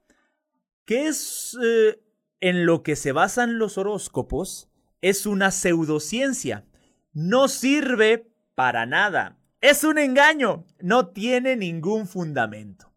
que 0.84 1.06
es 1.06 1.56
eh, 1.62 2.00
en 2.40 2.66
lo 2.66 2.82
que 2.82 2.96
se 2.96 3.12
basan 3.12 3.58
los 3.58 3.78
horóscopos, 3.78 4.68
es 5.00 5.26
una 5.26 5.50
pseudociencia. 5.50 6.66
No 7.12 7.48
sirve 7.48 8.30
para 8.54 8.86
nada. 8.86 9.38
Es 9.60 9.84
un 9.84 9.98
engaño. 9.98 10.66
No 10.80 11.08
tiene 11.08 11.56
ningún 11.56 12.08
fundamento. 12.08 12.92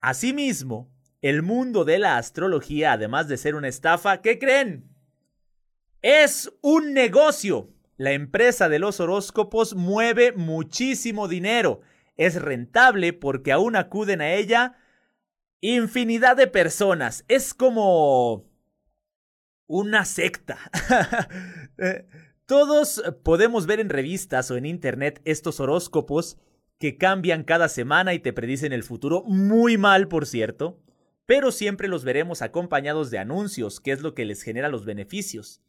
Asimismo, 0.00 0.93
el 1.24 1.40
mundo 1.40 1.86
de 1.86 1.98
la 1.98 2.18
astrología, 2.18 2.92
además 2.92 3.28
de 3.28 3.38
ser 3.38 3.54
una 3.54 3.68
estafa, 3.68 4.20
¿qué 4.20 4.38
creen? 4.38 4.94
Es 6.02 6.52
un 6.60 6.92
negocio. 6.92 7.70
La 7.96 8.12
empresa 8.12 8.68
de 8.68 8.78
los 8.78 9.00
horóscopos 9.00 9.74
mueve 9.74 10.32
muchísimo 10.32 11.26
dinero. 11.26 11.80
Es 12.18 12.34
rentable 12.42 13.14
porque 13.14 13.52
aún 13.52 13.74
acuden 13.74 14.20
a 14.20 14.34
ella 14.34 14.76
infinidad 15.62 16.36
de 16.36 16.46
personas. 16.46 17.24
Es 17.26 17.54
como 17.54 18.44
una 19.66 20.04
secta. 20.04 20.58
Eh, 21.76 22.06
todos 22.46 23.02
podemos 23.24 23.66
ver 23.66 23.80
en 23.80 23.88
revistas 23.88 24.48
o 24.52 24.56
en 24.56 24.64
internet 24.64 25.20
estos 25.24 25.58
horóscopos 25.58 26.38
que 26.78 26.96
cambian 26.98 27.42
cada 27.42 27.68
semana 27.68 28.14
y 28.14 28.20
te 28.20 28.32
predicen 28.32 28.72
el 28.72 28.84
futuro, 28.84 29.24
muy 29.24 29.76
mal 29.76 30.06
por 30.06 30.26
cierto, 30.26 30.83
pero 31.26 31.52
siempre 31.52 31.88
los 31.88 32.04
veremos 32.04 32.42
acompañados 32.42 33.10
de 33.10 33.18
anuncios, 33.18 33.80
que 33.80 33.92
es 33.92 34.00
lo 34.02 34.14
que 34.14 34.24
les 34.24 34.42
genera 34.42 34.68
los 34.68 34.84
beneficios. 34.84 35.60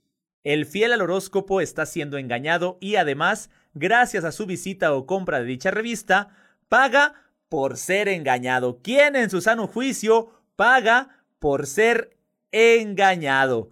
El 0.44 0.66
fiel 0.66 0.94
al 0.94 1.02
horóscopo 1.02 1.62
está 1.62 1.86
siendo 1.86 2.18
engañado 2.18 2.78
y 2.80 2.98
además, 2.98 3.50
gracias 3.74 4.24
a 4.24 4.32
su 4.32 4.46
visita 4.46 4.94
o 4.94 5.06
compra 5.06 5.40
de 5.40 5.46
dicha 5.46 5.72
revista, 5.72 6.30
paga 6.70 7.16
por 7.50 7.78
ser 7.78 8.10
engañado. 8.10 8.80
¿Quién 8.84 9.16
en 9.16 9.30
su 9.30 9.42
sano 9.42 9.68
juicio 9.68 10.44
paga 10.56 11.24
por 11.40 11.66
ser 11.68 12.18
engañado? 12.52 13.72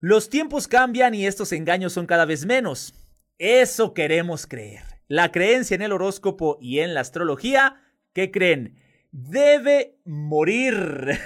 Los 0.00 0.28
tiempos 0.28 0.68
cambian 0.68 1.14
y 1.14 1.26
estos 1.26 1.52
engaños 1.52 1.92
son 1.92 2.06
cada 2.06 2.24
vez 2.24 2.46
menos. 2.46 2.94
Eso 3.38 3.94
queremos 3.94 4.46
creer. 4.46 4.84
La 5.08 5.32
creencia 5.32 5.74
en 5.74 5.82
el 5.82 5.92
horóscopo 5.92 6.58
y 6.60 6.80
en 6.80 6.94
la 6.94 7.00
astrología, 7.00 7.82
¿qué 8.12 8.30
creen? 8.30 8.78
Debe 9.10 9.98
morir. 10.04 11.18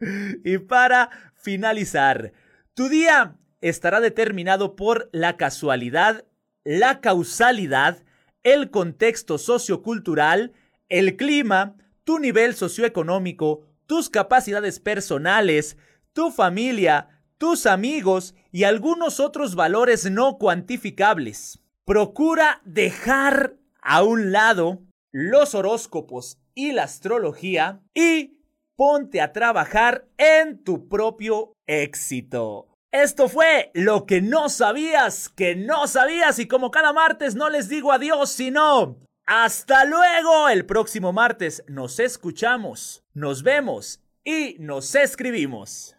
y 0.44 0.58
para 0.58 1.10
finalizar, 1.34 2.32
tu 2.74 2.88
día 2.88 3.36
estará 3.60 4.00
determinado 4.00 4.76
por 4.76 5.08
la 5.12 5.36
casualidad, 5.36 6.24
la 6.64 7.00
causalidad, 7.00 7.98
el 8.42 8.70
contexto 8.70 9.38
sociocultural, 9.38 10.52
el 10.88 11.16
clima, 11.16 11.76
tu 12.04 12.18
nivel 12.18 12.54
socioeconómico, 12.54 13.66
tus 13.86 14.08
capacidades 14.08 14.80
personales, 14.80 15.76
tu 16.12 16.30
familia, 16.30 17.08
tus 17.36 17.66
amigos 17.66 18.34
y 18.50 18.64
algunos 18.64 19.20
otros 19.20 19.54
valores 19.54 20.10
no 20.10 20.38
cuantificables. 20.38 21.60
Procura 21.84 22.60
dejar 22.64 23.56
a 23.80 24.02
un 24.02 24.32
lado 24.32 24.82
los 25.10 25.54
horóscopos 25.54 26.38
y 26.58 26.72
la 26.72 26.82
astrología 26.82 27.80
y 27.94 28.36
ponte 28.76 29.20
a 29.20 29.32
trabajar 29.32 30.08
en 30.18 30.64
tu 30.64 30.88
propio 30.88 31.52
éxito. 31.68 32.66
Esto 32.90 33.28
fue 33.28 33.70
lo 33.74 34.06
que 34.06 34.20
no 34.20 34.48
sabías, 34.48 35.28
que 35.28 35.54
no 35.54 35.86
sabías 35.86 36.40
y 36.40 36.48
como 36.48 36.72
cada 36.72 36.92
martes 36.92 37.36
no 37.36 37.48
les 37.48 37.68
digo 37.68 37.92
adiós, 37.92 38.30
sino 38.30 38.98
hasta 39.24 39.84
luego. 39.84 40.48
El 40.48 40.66
próximo 40.66 41.12
martes 41.12 41.62
nos 41.68 42.00
escuchamos, 42.00 43.04
nos 43.14 43.44
vemos 43.44 44.00
y 44.24 44.56
nos 44.58 44.96
escribimos. 44.96 45.94